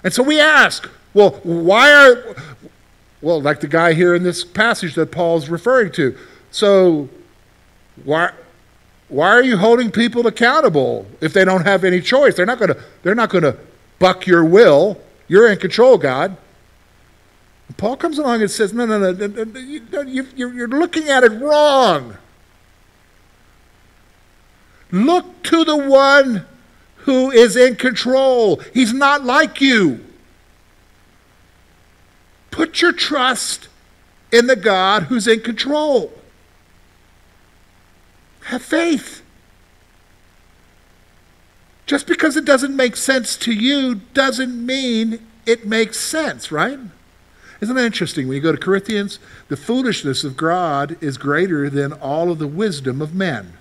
And 0.05 0.13
so 0.13 0.23
we 0.23 0.39
ask, 0.39 0.89
well, 1.13 1.31
why 1.43 1.91
are, 1.91 2.35
well, 3.21 3.41
like 3.41 3.59
the 3.59 3.67
guy 3.67 3.93
here 3.93 4.15
in 4.15 4.23
this 4.23 4.45
passage 4.45 4.95
that 4.95 5.11
Paul's 5.11 5.49
referring 5.49 5.91
to. 5.93 6.17
So, 6.49 7.09
why, 8.03 8.31
why 9.13 9.29
are 9.29 9.43
you 9.43 9.57
holding 9.57 9.91
people 9.91 10.25
accountable 10.25 11.05
if 11.21 11.33
they 11.33 11.45
don't 11.45 11.65
have 11.65 11.83
any 11.83 12.01
choice? 12.01 12.35
They're 12.35 12.45
not 12.45 12.57
going 12.57 12.73
to, 12.73 12.83
they're 13.03 13.15
not 13.15 13.29
going 13.29 13.43
to 13.43 13.57
buck 13.99 14.25
your 14.25 14.43
will. 14.43 14.99
You're 15.27 15.51
in 15.51 15.59
control, 15.59 15.97
God. 15.97 16.35
Paul 17.77 17.95
comes 17.95 18.17
along 18.17 18.41
and 18.41 18.49
says, 18.49 18.73
no, 18.73 18.85
no, 18.85 18.99
no, 18.99 19.11
no, 19.11 19.43
no 19.43 20.01
you, 20.01 20.27
you're 20.35 20.67
looking 20.67 21.09
at 21.09 21.23
it 21.23 21.31
wrong. 21.31 22.17
Look 24.91 25.43
to 25.43 25.63
the 25.63 25.77
one 25.77 26.45
who 26.97 27.31
is 27.31 27.55
in 27.55 27.75
control. 27.75 28.61
He's 28.73 28.93
not 28.93 29.23
like 29.23 29.61
you. 29.61 30.03
Put 32.51 32.81
your 32.81 32.93
trust 32.93 33.69
in 34.31 34.47
the 34.47 34.55
God 34.55 35.03
who's 35.03 35.27
in 35.27 35.41
control. 35.41 36.11
Have 38.45 38.61
faith. 38.61 39.21
Just 41.85 42.07
because 42.07 42.37
it 42.37 42.45
doesn't 42.45 42.75
make 42.75 42.95
sense 42.95 43.35
to 43.37 43.53
you 43.53 43.95
doesn't 44.13 44.65
mean 44.65 45.25
it 45.45 45.65
makes 45.65 45.99
sense, 45.99 46.51
right? 46.51 46.79
Isn't 47.61 47.75
that 47.75 47.85
interesting? 47.85 48.27
When 48.27 48.35
you 48.35 48.41
go 48.41 48.51
to 48.51 48.57
Corinthians, 48.57 49.19
the 49.47 49.57
foolishness 49.57 50.23
of 50.23 50.35
God 50.35 50.97
is 51.01 51.17
greater 51.17 51.69
than 51.69 51.93
all 51.93 52.31
of 52.31 52.39
the 52.39 52.47
wisdom 52.47 53.01
of 53.01 53.13
men. 53.13 53.53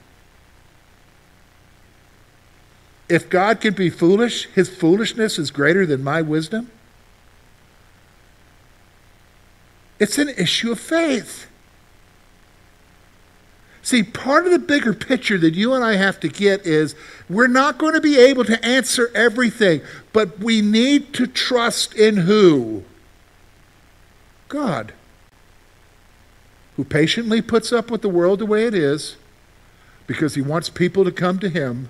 If 3.08 3.28
God 3.28 3.60
can 3.60 3.74
be 3.74 3.90
foolish, 3.90 4.46
his 4.54 4.68
foolishness 4.68 5.38
is 5.38 5.50
greater 5.50 5.84
than 5.84 6.02
my 6.02 6.22
wisdom. 6.22 6.70
It's 9.98 10.18
an 10.18 10.30
issue 10.30 10.72
of 10.72 10.80
faith. 10.80 11.46
See, 13.82 14.04
part 14.04 14.46
of 14.46 14.52
the 14.52 14.60
bigger 14.60 14.94
picture 14.94 15.36
that 15.38 15.54
you 15.54 15.74
and 15.74 15.84
I 15.84 15.96
have 15.96 16.20
to 16.20 16.28
get 16.28 16.64
is 16.64 16.94
we're 17.28 17.48
not 17.48 17.78
going 17.78 17.94
to 17.94 18.00
be 18.00 18.18
able 18.18 18.44
to 18.44 18.64
answer 18.64 19.10
everything, 19.14 19.82
but 20.12 20.38
we 20.38 20.62
need 20.62 21.12
to 21.14 21.26
trust 21.26 21.92
in 21.94 22.18
who? 22.18 22.84
God, 24.48 24.92
who 26.76 26.84
patiently 26.84 27.42
puts 27.42 27.72
up 27.72 27.90
with 27.90 28.02
the 28.02 28.08
world 28.08 28.38
the 28.38 28.46
way 28.46 28.66
it 28.66 28.74
is 28.74 29.16
because 30.06 30.36
he 30.36 30.42
wants 30.42 30.68
people 30.70 31.04
to 31.04 31.10
come 31.10 31.40
to 31.40 31.48
him 31.48 31.88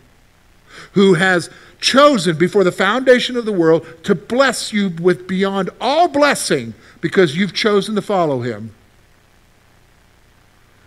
who 0.93 1.15
has 1.15 1.51
chosen 1.81 2.37
before 2.37 2.65
the 2.65 2.73
foundation 2.73 3.37
of 3.37 3.45
the 3.45 3.53
world 3.53 3.87
to 4.05 4.15
bless 4.15 4.73
you 4.73 4.91
with 5.01 5.27
beyond 5.27 5.71
all 5.81 6.09
blessing 6.09 6.75
because 7.01 7.37
you've 7.37 7.53
chosen 7.53 7.95
to 7.95 8.03
follow 8.03 8.41
him. 8.41 8.75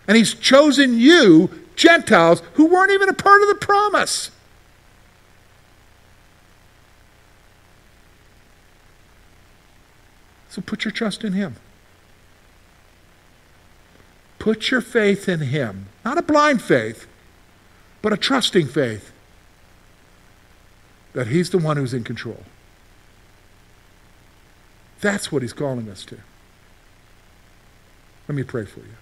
And 0.08 0.16
he's 0.16 0.34
chosen 0.34 0.98
you, 0.98 1.50
Gentiles, 1.74 2.42
who 2.54 2.66
weren't 2.66 2.92
even 2.92 3.08
a 3.08 3.14
part 3.14 3.42
of 3.42 3.48
the 3.48 3.54
promise. 3.54 4.30
So 10.48 10.62
put 10.62 10.84
your 10.84 10.92
trust 10.92 11.24
in 11.24 11.32
him. 11.32 11.56
Put 14.38 14.70
your 14.70 14.80
faith 14.80 15.28
in 15.28 15.40
him. 15.40 15.88
Not 16.04 16.18
a 16.18 16.22
blind 16.22 16.62
faith, 16.62 17.06
but 18.00 18.12
a 18.12 18.16
trusting 18.16 18.68
faith 18.68 19.12
that 21.16 21.28
He's 21.28 21.48
the 21.48 21.58
one 21.58 21.78
who's 21.78 21.94
in 21.94 22.04
control. 22.04 22.44
That's 25.00 25.32
what 25.32 25.40
He's 25.40 25.54
calling 25.54 25.88
us 25.88 26.04
to. 26.04 26.18
Let 28.28 28.36
me 28.36 28.42
pray 28.42 28.66
for 28.66 28.80
you. 28.80 28.96